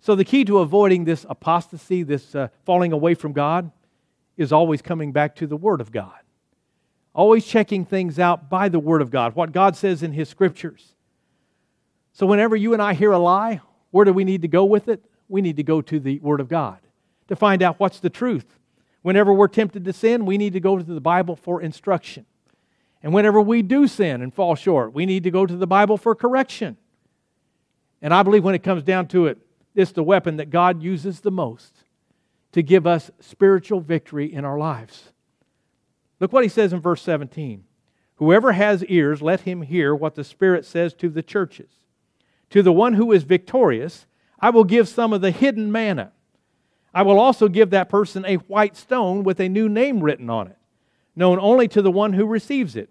So, 0.00 0.14
the 0.14 0.24
key 0.24 0.44
to 0.44 0.58
avoiding 0.58 1.04
this 1.04 1.24
apostasy, 1.28 2.02
this 2.02 2.34
uh, 2.34 2.48
falling 2.64 2.92
away 2.92 3.14
from 3.14 3.32
God, 3.32 3.72
is 4.36 4.52
always 4.52 4.82
coming 4.82 5.12
back 5.12 5.34
to 5.36 5.46
the 5.46 5.56
Word 5.56 5.80
of 5.80 5.90
God. 5.90 6.18
Always 7.14 7.46
checking 7.46 7.86
things 7.86 8.18
out 8.18 8.50
by 8.50 8.68
the 8.68 8.78
Word 8.78 9.00
of 9.00 9.10
God, 9.10 9.34
what 9.34 9.52
God 9.52 9.74
says 9.74 10.02
in 10.02 10.12
His 10.12 10.28
Scriptures. 10.28 10.94
So, 12.12 12.26
whenever 12.26 12.54
you 12.54 12.74
and 12.74 12.82
I 12.82 12.94
hear 12.94 13.12
a 13.12 13.18
lie, 13.18 13.60
where 13.90 14.04
do 14.04 14.12
we 14.12 14.24
need 14.24 14.42
to 14.42 14.48
go 14.48 14.64
with 14.64 14.88
it? 14.88 15.02
We 15.28 15.40
need 15.40 15.56
to 15.56 15.62
go 15.62 15.80
to 15.80 16.00
the 16.00 16.18
Word 16.20 16.40
of 16.40 16.48
God 16.48 16.78
to 17.28 17.36
find 17.36 17.62
out 17.62 17.80
what's 17.80 18.00
the 18.00 18.10
truth. 18.10 18.58
Whenever 19.02 19.32
we're 19.32 19.48
tempted 19.48 19.84
to 19.84 19.92
sin, 19.92 20.26
we 20.26 20.38
need 20.38 20.52
to 20.52 20.60
go 20.60 20.78
to 20.78 20.84
the 20.84 21.00
Bible 21.00 21.36
for 21.36 21.60
instruction. 21.60 22.26
And 23.02 23.12
whenever 23.12 23.40
we 23.40 23.62
do 23.62 23.86
sin 23.86 24.22
and 24.22 24.34
fall 24.34 24.54
short, 24.54 24.92
we 24.92 25.06
need 25.06 25.24
to 25.24 25.30
go 25.30 25.46
to 25.46 25.56
the 25.56 25.66
Bible 25.66 25.96
for 25.96 26.14
correction. 26.14 26.76
And 28.02 28.12
I 28.12 28.22
believe 28.22 28.44
when 28.44 28.54
it 28.54 28.62
comes 28.62 28.82
down 28.82 29.08
to 29.08 29.26
it, 29.26 29.38
it's 29.74 29.92
the 29.92 30.02
weapon 30.02 30.36
that 30.38 30.50
God 30.50 30.82
uses 30.82 31.20
the 31.20 31.30
most 31.30 31.84
to 32.52 32.62
give 32.62 32.86
us 32.86 33.10
spiritual 33.20 33.80
victory 33.80 34.32
in 34.32 34.44
our 34.44 34.58
lives. 34.58 35.12
Look 36.18 36.32
what 36.32 36.42
he 36.42 36.48
says 36.48 36.72
in 36.72 36.80
verse 36.80 37.02
17 37.02 37.64
Whoever 38.16 38.52
has 38.52 38.82
ears, 38.86 39.20
let 39.20 39.42
him 39.42 39.60
hear 39.60 39.94
what 39.94 40.14
the 40.14 40.24
Spirit 40.24 40.64
says 40.64 40.94
to 40.94 41.10
the 41.10 41.22
churches. 41.22 41.68
To 42.50 42.62
the 42.62 42.72
one 42.72 42.94
who 42.94 43.12
is 43.12 43.24
victorious, 43.24 44.06
I 44.38 44.50
will 44.50 44.64
give 44.64 44.88
some 44.88 45.12
of 45.12 45.20
the 45.20 45.30
hidden 45.30 45.72
manna. 45.72 46.12
I 46.94 47.02
will 47.02 47.18
also 47.18 47.48
give 47.48 47.70
that 47.70 47.88
person 47.88 48.24
a 48.26 48.36
white 48.36 48.76
stone 48.76 49.22
with 49.22 49.40
a 49.40 49.48
new 49.48 49.68
name 49.68 50.00
written 50.00 50.30
on 50.30 50.48
it, 50.48 50.56
known 51.14 51.38
only 51.40 51.68
to 51.68 51.82
the 51.82 51.90
one 51.90 52.12
who 52.12 52.26
receives 52.26 52.76
it. 52.76 52.88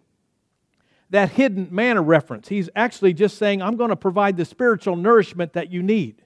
That 1.09 1.31
hidden 1.31 1.67
manna 1.71 2.01
reference, 2.01 2.47
he's 2.47 2.69
actually 2.75 3.13
just 3.13 3.37
saying, 3.37 3.61
I'm 3.61 3.77
going 3.77 3.89
to 3.89 3.95
provide 3.95 4.37
the 4.37 4.45
spiritual 4.45 4.95
nourishment 4.95 5.53
that 5.53 5.71
you 5.71 5.81
need. 5.81 6.21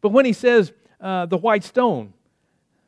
But 0.00 0.10
when 0.10 0.24
he 0.24 0.32
says 0.32 0.72
uh, 1.00 1.26
the 1.26 1.38
white 1.38 1.64
stone, 1.64 2.12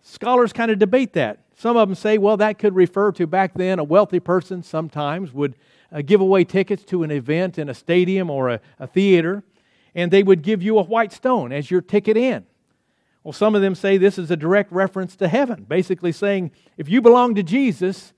Scholars 0.09 0.53
kind 0.53 0.71
of 0.71 0.79
debate 0.79 1.15
that. 1.15 1.41
Some 1.57 1.77
of 1.77 1.89
them 1.89 1.97
say, 1.97 2.17
well, 2.17 2.37
that 2.37 2.61
could 2.61 2.77
refer 2.77 3.11
to 3.13 3.27
back 3.27 3.55
then 3.55 3.81
a 3.81 3.85
wealthy 3.85 4.21
person 4.21 4.63
sometimes 4.63 5.33
would 5.33 5.57
uh, 5.91 6.01
give 6.01 6.21
away 6.21 6.45
tickets 6.45 6.85
to 6.85 7.03
an 7.03 7.11
event 7.11 7.59
in 7.59 7.69
a 7.69 7.75
stadium 7.75 8.31
or 8.31 8.51
a, 8.51 8.61
a 8.79 8.87
theater, 8.87 9.43
and 9.97 10.13
they 10.13 10.23
would 10.23 10.43
give 10.43 10.63
you 10.63 10.79
a 10.79 10.83
white 10.85 11.13
stone 11.13 11.51
as 11.51 11.69
your 11.69 11.81
ticket 11.81 12.17
in. 12.17 12.47
Well, 13.25 13.33
some 13.33 13.57
of 13.57 13.63
them 13.63 13.75
say 13.75 13.97
this 13.99 14.19
is 14.19 14.31
a 14.31 14.37
direct 14.37 14.71
reference 14.71 15.17
to 15.17 15.27
heaven, 15.27 15.65
basically 15.65 16.13
saying 16.13 16.53
if 16.77 16.89
you 16.89 17.03
belong 17.03 17.35
to 17.35 17.43
Jesus, 17.43 18.13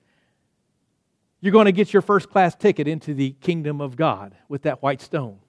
you're 1.41 1.51
going 1.51 1.65
to 1.65 1.71
get 1.71 1.91
your 1.91 2.03
first 2.03 2.29
class 2.29 2.53
ticket 2.53 2.87
into 2.87 3.15
the 3.15 3.31
kingdom 3.41 3.81
of 3.81 3.95
God 3.95 4.35
with 4.47 4.61
that 4.61 4.83
white 4.83 5.01
stone. 5.01 5.39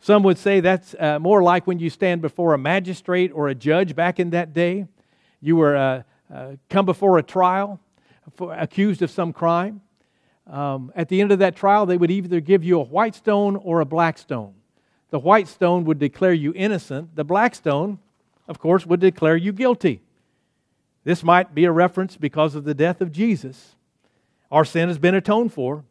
Some 0.00 0.22
would 0.22 0.38
say 0.38 0.60
that's 0.60 0.94
uh, 0.98 1.18
more 1.18 1.42
like 1.42 1.66
when 1.66 1.78
you 1.78 1.90
stand 1.90 2.22
before 2.22 2.54
a 2.54 2.58
magistrate 2.58 3.30
or 3.34 3.48
a 3.48 3.54
judge 3.54 3.94
back 3.94 4.18
in 4.18 4.30
that 4.30 4.54
day 4.54 4.86
you 5.40 5.56
were 5.56 5.76
uh, 5.76 6.02
uh, 6.32 6.52
come 6.68 6.86
before 6.86 7.18
a 7.18 7.22
trial, 7.22 7.80
for, 8.34 8.52
accused 8.54 9.02
of 9.02 9.10
some 9.10 9.32
crime. 9.32 9.80
Um, 10.46 10.92
at 10.94 11.08
the 11.08 11.20
end 11.20 11.30
of 11.30 11.40
that 11.40 11.56
trial, 11.56 11.86
they 11.86 11.96
would 11.96 12.10
either 12.10 12.40
give 12.40 12.64
you 12.64 12.80
a 12.80 12.84
white 12.84 13.14
stone 13.14 13.56
or 13.56 13.80
a 13.80 13.84
black 13.84 14.18
stone. 14.18 14.54
The 15.10 15.18
white 15.18 15.48
stone 15.48 15.84
would 15.84 15.98
declare 15.98 16.32
you 16.32 16.52
innocent. 16.54 17.16
The 17.16 17.24
black 17.24 17.54
stone, 17.54 17.98
of 18.46 18.58
course, 18.58 18.84
would 18.86 19.00
declare 19.00 19.36
you 19.36 19.52
guilty. 19.52 20.00
This 21.04 21.22
might 21.22 21.54
be 21.54 21.64
a 21.64 21.72
reference 21.72 22.16
because 22.16 22.54
of 22.54 22.64
the 22.64 22.74
death 22.74 23.00
of 23.00 23.12
Jesus. 23.12 23.74
Our 24.50 24.64
sin 24.64 24.88
has 24.88 24.98
been 24.98 25.14
atoned 25.14 25.52
for. 25.52 25.84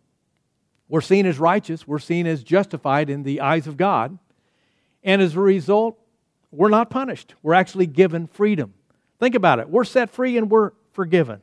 We're 0.90 1.02
seen 1.02 1.26
as 1.26 1.40
righteous. 1.40 1.88
We're 1.88 2.00
seen 2.00 2.28
as 2.28 2.44
justified 2.44 3.10
in 3.10 3.24
the 3.24 3.42
eyes 3.42 3.68
of 3.68 3.78
God. 3.78 4.18
And 5.04 5.22
as 5.22 5.36
a 5.36 5.40
result, 5.40 5.98
we're 6.52 6.70
not 6.70 6.90
punished. 6.90 7.34
We're 7.42 7.54
actually 7.54 7.88
given 7.88 8.28
freedom. 8.28 8.74
Think 9.20 9.36
about 9.36 9.60
it. 9.60 9.70
We're 9.70 9.84
set 9.84 10.10
free 10.10 10.38
and 10.38 10.50
we're 10.50 10.72
forgiven. 10.94 11.42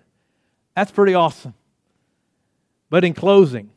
That's 0.76 0.90
pretty 0.90 1.14
awesome. 1.14 1.54
But 2.90 3.04
in 3.04 3.14
closing, 3.14 3.70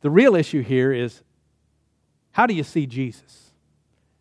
the 0.00 0.10
real 0.10 0.34
issue 0.34 0.62
here 0.62 0.92
is 0.92 1.22
how 2.36 2.44
do 2.44 2.52
you 2.52 2.64
see 2.64 2.84
Jesus? 2.84 3.50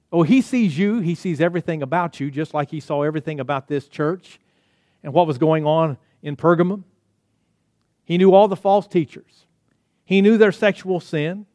Oh, 0.10 0.24
he 0.24 0.42
sees 0.42 0.78
you, 0.78 1.00
he 1.00 1.16
sees 1.16 1.42
everything 1.42 1.82
about 1.82 2.18
you, 2.22 2.32
just 2.32 2.54
like 2.54 2.72
he 2.72 2.80
saw 2.80 3.04
everything 3.04 3.42
about 3.42 3.68
this 3.68 3.90
church 3.90 4.40
and 5.04 5.12
what 5.12 5.28
was 5.28 5.38
going 5.38 5.66
on 5.66 5.98
in 6.22 6.38
Pergamum. 6.38 6.86
He 8.06 8.18
knew 8.18 8.34
all 8.34 8.48
the 8.48 8.56
false 8.56 8.88
teachers, 8.88 9.48
he 10.06 10.22
knew 10.22 10.38
their 10.38 10.54
sexual 10.54 11.02
sin, 11.02 11.46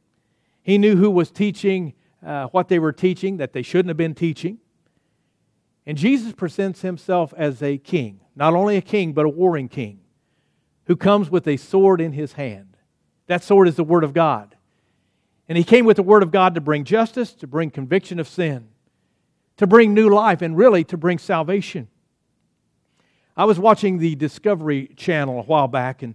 he 0.62 0.76
knew 0.76 0.96
who 0.96 1.10
was 1.10 1.30
teaching 1.30 1.94
uh, 2.22 2.48
what 2.48 2.68
they 2.68 2.78
were 2.78 2.92
teaching 2.92 3.38
that 3.38 3.54
they 3.54 3.62
shouldn't 3.62 3.88
have 3.88 3.96
been 3.96 4.14
teaching. 4.14 4.58
And 5.86 5.96
Jesus 5.96 6.34
presents 6.34 6.82
himself 6.82 7.32
as 7.38 7.62
a 7.62 7.78
king, 7.78 8.20
not 8.36 8.52
only 8.52 8.76
a 8.76 8.82
king, 8.82 9.14
but 9.14 9.24
a 9.24 9.30
warring 9.30 9.70
king, 9.70 10.00
who 10.84 10.94
comes 10.94 11.30
with 11.30 11.48
a 11.48 11.56
sword 11.56 12.02
in 12.02 12.12
his 12.12 12.34
hand. 12.34 12.76
That 13.28 13.42
sword 13.42 13.66
is 13.66 13.76
the 13.76 13.82
Word 13.82 14.04
of 14.04 14.12
God. 14.12 14.56
And 15.50 15.58
he 15.58 15.64
came 15.64 15.84
with 15.84 15.96
the 15.96 16.04
Word 16.04 16.22
of 16.22 16.30
God 16.30 16.54
to 16.54 16.60
bring 16.60 16.84
justice, 16.84 17.32
to 17.32 17.46
bring 17.48 17.70
conviction 17.70 18.20
of 18.20 18.28
sin, 18.28 18.68
to 19.56 19.66
bring 19.66 19.92
new 19.92 20.08
life, 20.08 20.42
and 20.42 20.56
really 20.56 20.84
to 20.84 20.96
bring 20.96 21.18
salvation. 21.18 21.88
I 23.36 23.46
was 23.46 23.58
watching 23.58 23.98
the 23.98 24.14
Discovery 24.14 24.92
Channel 24.94 25.40
a 25.40 25.42
while 25.42 25.66
back, 25.66 26.02
and 26.02 26.14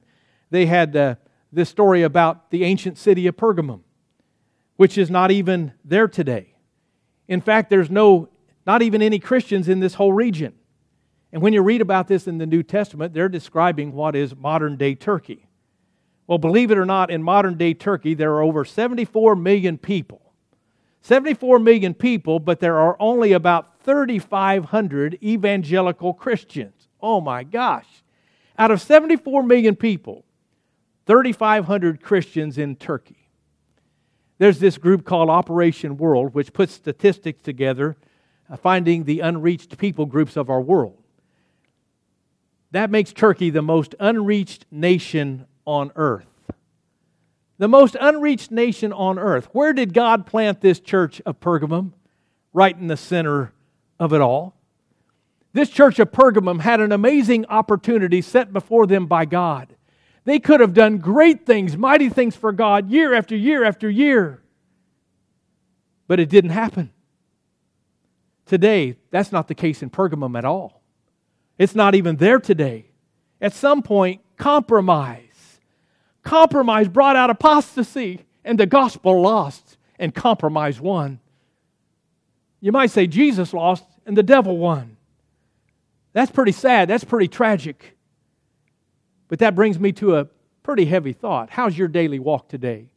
they 0.52 0.68
had 0.68 0.96
uh, 0.96 1.16
this 1.52 1.68
story 1.68 2.02
about 2.04 2.50
the 2.50 2.64
ancient 2.64 2.98
city 2.98 3.28
of 3.28 3.36
Pergamum, 3.36 3.82
which 4.78 4.98
is 4.98 5.12
not 5.12 5.32
even 5.32 5.74
there 5.84 6.08
today. 6.08 6.54
In 7.28 7.42
fact, 7.42 7.70
there's 7.70 7.90
no 7.92 8.30
not 8.66 8.82
even 8.82 9.02
any 9.02 9.20
Christians 9.20 9.68
in 9.68 9.82
this 9.82 9.96
whole 9.96 10.14
region. 10.14 10.54
And 11.34 11.42
when 11.42 11.52
you 11.52 11.62
read 11.62 11.82
about 11.82 12.08
this 12.08 12.26
in 12.26 12.38
the 12.38 12.46
New 12.46 12.64
Testament, 12.64 13.14
they're 13.14 13.28
describing 13.28 13.92
what 13.92 14.16
is 14.16 14.34
modern 14.34 14.78
day 14.78 14.96
Turkey. 14.96 15.45
Well, 16.28 16.38
believe 16.38 16.72
it 16.72 16.78
or 16.78 16.86
not, 16.86 17.12
in 17.12 17.22
modern 17.22 17.58
day 17.58 17.74
Turkey, 17.74 18.14
there 18.14 18.34
are 18.34 18.42
over 18.42 18.66
74 18.66 19.36
million 19.36 19.78
people. 19.78 20.22
74 21.02 21.60
million 21.60 21.94
people, 21.94 22.40
but 22.40 22.60
there 22.60 22.80
are 22.80 22.98
only 23.00 23.34
about 23.34 23.80
3,500 23.84 25.20
evangelical 25.22 26.14
Christians. 26.14 26.88
Oh 27.00 27.22
my 27.22 27.44
gosh. 27.44 27.86
Out 28.58 28.72
of 28.72 28.82
74 28.82 29.44
million 29.44 29.76
people, 29.76 30.26
3,500 31.06 32.02
Christians 32.02 32.58
in 32.58 32.76
Turkey. 32.76 33.30
There's 34.40 34.60
this 34.60 34.80
group 34.80 35.06
called 35.06 35.30
Operation 35.30 35.98
World, 35.98 36.34
which 36.34 36.52
puts 36.52 36.74
statistics 36.74 37.42
together 37.44 37.96
uh, 38.50 38.58
finding 38.58 39.04
the 39.04 39.20
unreached 39.20 39.78
people 39.78 40.06
groups 40.06 40.36
of 40.36 40.50
our 40.50 40.62
world. 40.62 41.02
That 42.72 42.90
makes 42.90 43.14
Turkey 43.14 43.52
the 43.52 43.62
most 43.62 43.96
unreached 44.00 44.66
nation 44.72 45.46
on 45.66 45.92
earth. 45.96 46.28
The 47.58 47.68
most 47.68 47.96
unreached 48.00 48.52
nation 48.52 48.92
on 48.92 49.18
earth. 49.18 49.48
Where 49.54 49.74
did 49.74 49.94
God 49.94 50.26
plant 50.26 50.62
this 50.62 50.80
church 50.80 51.22
of 51.26 51.40
Pergamum? 51.40 51.94
Right 52.54 52.78
in 52.78 52.88
the 52.88 52.98
center 52.98 53.54
of 54.00 54.14
it 54.14 54.22
all. 54.22 54.56
This 55.54 55.70
church 55.70 56.00
of 56.00 56.12
Pergamum 56.12 56.60
had 56.60 56.82
an 56.82 56.92
amazing 56.92 57.46
opportunity 57.46 58.22
set 58.22 58.52
before 58.52 58.86
them 58.86 59.06
by 59.06 59.24
God. 59.24 59.74
They 60.26 60.40
could 60.40 60.60
have 60.60 60.74
done 60.74 60.98
great 60.98 61.46
things, 61.46 61.78
mighty 61.78 62.10
things 62.10 62.36
for 62.36 62.52
God 62.52 62.90
year 62.90 63.14
after 63.14 63.36
year 63.36 63.64
after 63.64 63.90
year. 63.90 64.42
But 66.08 66.20
it 66.20 66.30
didn't 66.30 66.50
happen. 66.50 66.92
Today, 68.46 68.98
that's 69.12 69.32
not 69.32 69.48
the 69.48 69.56
case 69.56 69.82
in 69.82 69.90
Pergamum 69.90 70.38
at 70.38 70.46
all. 70.46 70.82
It's 71.58 71.74
not 71.74 71.96
even 71.96 72.18
there 72.18 72.40
today. 72.40 72.88
At 73.40 73.54
some 73.54 73.82
point, 73.82 74.22
compromise. 74.38 75.25
Compromise 76.26 76.90
brought 76.90 77.16
out 77.16 77.30
apostasy, 77.30 78.26
and 78.44 78.60
the 78.60 78.66
gospel 78.66 79.22
lost, 79.22 79.78
and 79.98 80.14
compromise 80.14 80.82
won. 80.82 81.20
You 82.60 82.72
might 82.72 82.90
say 82.92 83.08
Jesus 83.08 83.54
lost, 83.54 83.86
and 84.06 84.18
the 84.18 84.24
devil 84.24 84.58
won. 84.58 84.98
That's 86.14 86.32
pretty 86.32 86.52
sad. 86.52 86.90
That's 86.90 87.04
pretty 87.04 87.28
tragic. 87.28 87.96
But 89.28 89.40
that 89.40 89.54
brings 89.56 89.80
me 89.80 89.92
to 89.94 90.18
a 90.18 90.28
pretty 90.64 90.86
heavy 90.86 91.14
thought. 91.14 91.52
How's 91.52 91.78
your 91.78 91.88
daily 91.88 92.20
walk 92.20 92.50
today? 92.50 92.90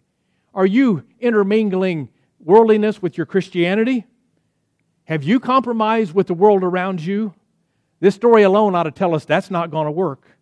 Are 0.54 0.66
you 0.66 1.04
intermingling 1.20 2.08
worldliness 2.40 3.02
with 3.02 3.18
your 3.18 3.26
Christianity? 3.26 4.06
Have 5.04 5.22
you 5.22 5.38
compromised 5.38 6.14
with 6.14 6.28
the 6.28 6.34
world 6.34 6.64
around 6.64 7.02
you? 7.02 7.34
This 8.00 8.14
story 8.14 8.42
alone 8.42 8.74
ought 8.74 8.84
to 8.84 8.90
tell 8.90 9.14
us 9.14 9.26
that's 9.26 9.50
not 9.50 9.70
going 9.70 9.86
to 9.86 9.90
work. 9.90 10.37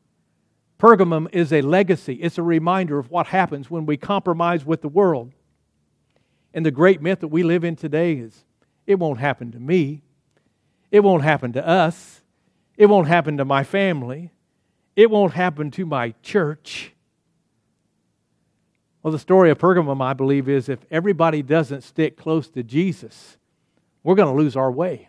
Pergamum 0.78 1.28
is 1.32 1.52
a 1.52 1.62
legacy, 1.62 2.14
it's 2.14 2.38
a 2.38 2.42
reminder 2.42 2.98
of 2.98 3.10
what 3.10 3.28
happens 3.28 3.70
when 3.70 3.86
we 3.86 3.96
compromise 3.96 4.64
with 4.64 4.82
the 4.82 4.88
world. 4.88 5.32
And 6.52 6.64
the 6.64 6.70
great 6.70 7.00
myth 7.00 7.20
that 7.20 7.28
we 7.28 7.42
live 7.42 7.64
in 7.64 7.76
today 7.76 8.14
is 8.14 8.44
it 8.86 8.98
won't 8.98 9.18
happen 9.18 9.52
to 9.52 9.58
me, 9.58 10.02
it 10.90 11.00
won't 11.00 11.22
happen 11.22 11.52
to 11.54 11.66
us, 11.66 12.22
it 12.76 12.86
won't 12.86 13.08
happen 13.08 13.38
to 13.38 13.44
my 13.44 13.64
family, 13.64 14.32
it 14.94 15.10
won't 15.10 15.32
happen 15.32 15.70
to 15.72 15.86
my 15.86 16.14
church. 16.22 16.92
Well, 19.02 19.12
the 19.12 19.18
story 19.18 19.50
of 19.50 19.58
Pergamum, 19.58 20.02
I 20.02 20.12
believe, 20.14 20.48
is 20.48 20.68
if 20.68 20.80
everybody 20.90 21.40
doesn't 21.40 21.82
stick 21.82 22.16
close 22.16 22.48
to 22.50 22.62
Jesus, 22.62 23.38
we're 24.02 24.14
going 24.14 24.34
to 24.34 24.42
lose 24.42 24.56
our 24.56 24.70
way 24.70 25.08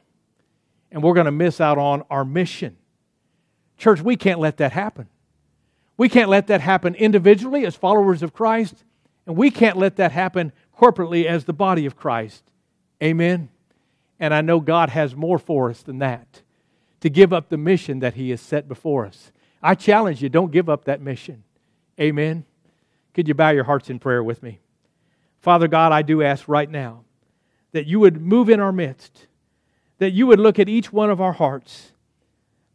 and 0.92 1.04
we're 1.04 1.14
going 1.14 1.26
to 1.26 1.32
miss 1.32 1.60
out 1.60 1.78
on 1.78 2.04
our 2.10 2.24
mission. 2.24 2.78
Church, 3.78 4.02
we 4.02 4.16
can't 4.16 4.40
let 4.40 4.58
that 4.58 4.72
happen. 4.72 5.08
We 5.98 6.10
can't 6.10 6.30
let 6.30 6.48
that 6.48 6.62
happen 6.62 6.96
individually 6.96 7.66
as 7.66 7.76
followers 7.76 8.22
of 8.22 8.34
Christ, 8.34 8.86
and 9.26 9.36
we 9.36 9.50
can't 9.50 9.78
let 9.78 9.96
that 9.98 10.12
happen 10.12 10.54
corporately 10.80 11.26
as 11.26 11.46
the 11.46 11.54
body 11.54 11.86
of 11.86 11.98
Christ. 11.98 12.44
Amen. 13.02 13.50
And 14.20 14.34
I 14.34 14.42
know 14.42 14.60
God 14.60 14.90
has 14.90 15.16
more 15.16 15.40
for 15.40 15.70
us 15.70 15.82
than 15.82 16.00
that 16.00 16.42
to 17.02 17.10
give 17.10 17.34
up 17.34 17.50
the 17.50 17.58
mission 17.58 18.00
that 18.00 18.16
He 18.16 18.30
has 18.30 18.42
set 18.42 18.68
before 18.68 19.06
us. 19.06 19.32
I 19.62 19.76
challenge 19.76 20.22
you, 20.22 20.30
don't 20.30 20.52
give 20.52 20.70
up 20.70 20.86
that 20.86 21.02
mission. 21.02 21.44
Amen. 22.00 22.46
Could 23.14 23.28
you 23.28 23.34
bow 23.34 23.50
your 23.50 23.64
hearts 23.64 23.90
in 23.90 24.00
prayer 24.00 24.24
with 24.24 24.44
me? 24.44 24.60
Father 25.40 25.68
God, 25.68 25.92
I 25.92 26.04
do 26.04 26.22
ask 26.22 26.48
right 26.48 26.70
now 26.70 27.04
that 27.72 27.88
you 27.88 28.00
would 28.00 28.22
move 28.22 28.50
in 28.50 28.60
our 28.60 28.72
midst, 28.72 29.28
that 29.98 30.12
you 30.12 30.28
would 30.28 30.40
look 30.40 30.60
at 30.60 30.70
each 30.70 30.94
one 30.94 31.10
of 31.10 31.20
our 31.20 31.34
hearts. 31.34 31.92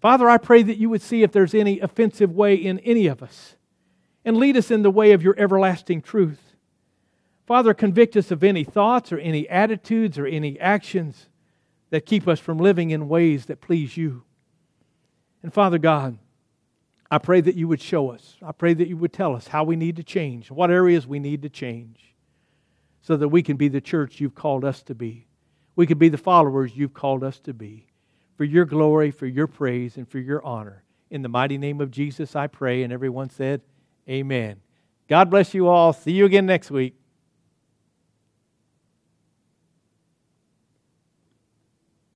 Father, 0.03 0.29
I 0.29 0.37
pray 0.37 0.65
that 0.65 0.79
you 0.79 0.91
would 0.91 1.01
see 1.01 1.23
if 1.23 1.31
there's 1.31 1.55
any 1.55 1.79
offensive 1.79 2.33
way 2.33 2.57
in 2.57 2.81
any 2.81 3.07
of 3.07 3.23
us 3.23 3.55
and 4.25 4.37
lead 4.37 4.57
us 4.57 4.69
in 4.69 4.83
the 4.83 4.91
way 4.91 5.13
of 5.13 5.23
your 5.23 5.39
everlasting 5.39 6.03
truth. 6.03 6.57
Father, 7.47 7.73
convict 7.73 8.17
us 8.17 8.33
of 8.33 8.43
any 8.43 8.65
thoughts 8.65 9.13
or 9.13 9.19
any 9.19 9.49
attitudes 9.49 10.19
or 10.19 10.27
any 10.27 10.59
actions 10.59 11.29
that 11.91 12.05
keep 12.05 12.27
us 12.27 12.41
from 12.41 12.59
living 12.59 12.91
in 12.91 13.09
ways 13.09 13.47
that 13.47 13.61
please 13.61 13.97
you. 13.97 14.25
And 15.41 15.55
Father 15.55 15.79
God, 15.79 16.19
I 17.09 17.19
pray 17.19 17.41
that 17.41 17.55
you 17.55 17.69
would 17.69 17.81
show 17.81 18.11
us. 18.11 18.37
I 18.43 18.51
pray 18.51 18.75
that 18.75 18.89
you 18.89 18.97
would 18.97 19.13
tell 19.13 19.37
us 19.37 19.47
how 19.47 19.63
we 19.63 19.77
need 19.77 19.95
to 19.97 20.03
change, 20.03 20.51
what 20.51 20.73
areas 20.73 21.07
we 21.07 21.21
need 21.21 21.43
to 21.43 21.49
change 21.49 22.17
so 23.03 23.17
that 23.17 23.29
we 23.29 23.45
can 23.45 23.57
be 23.57 23.69
the 23.69 23.81
church 23.81 24.21
you've 24.21 24.35
called 24.35 24.65
us 24.65 24.83
to 24.83 24.97
be. 24.97 25.29
We 25.77 25.87
can 25.87 25.99
be 25.99 26.09
the 26.09 26.19
followers 26.19 26.73
you've 26.75 26.95
called 26.95 27.23
us 27.23 27.39
to 27.41 27.55
be. 27.55 27.87
For 28.43 28.47
your 28.47 28.65
glory, 28.65 29.13
for 29.13 29.29
your 29.29 29.47
praise, 29.47 29.97
and 29.97 30.09
for 30.09 30.19
your 30.19 30.45
honor. 30.45 30.83
In 31.13 31.23
the 31.23 31.29
mighty 31.29 31.59
name 31.59 31.81
of 31.81 31.93
Jesus, 31.93 32.35
I 32.35 32.49
pray. 32.49 32.83
And 32.83 32.93
everyone 32.93 33.31
said, 33.31 33.61
Amen. 34.09 34.57
God 35.07 35.31
bless 35.31 35.55
you 35.55 35.69
all. 35.69 35.93
See 35.93 36.11
you 36.11 36.25
again 36.25 36.45
next 36.45 36.69
week. 36.69 36.97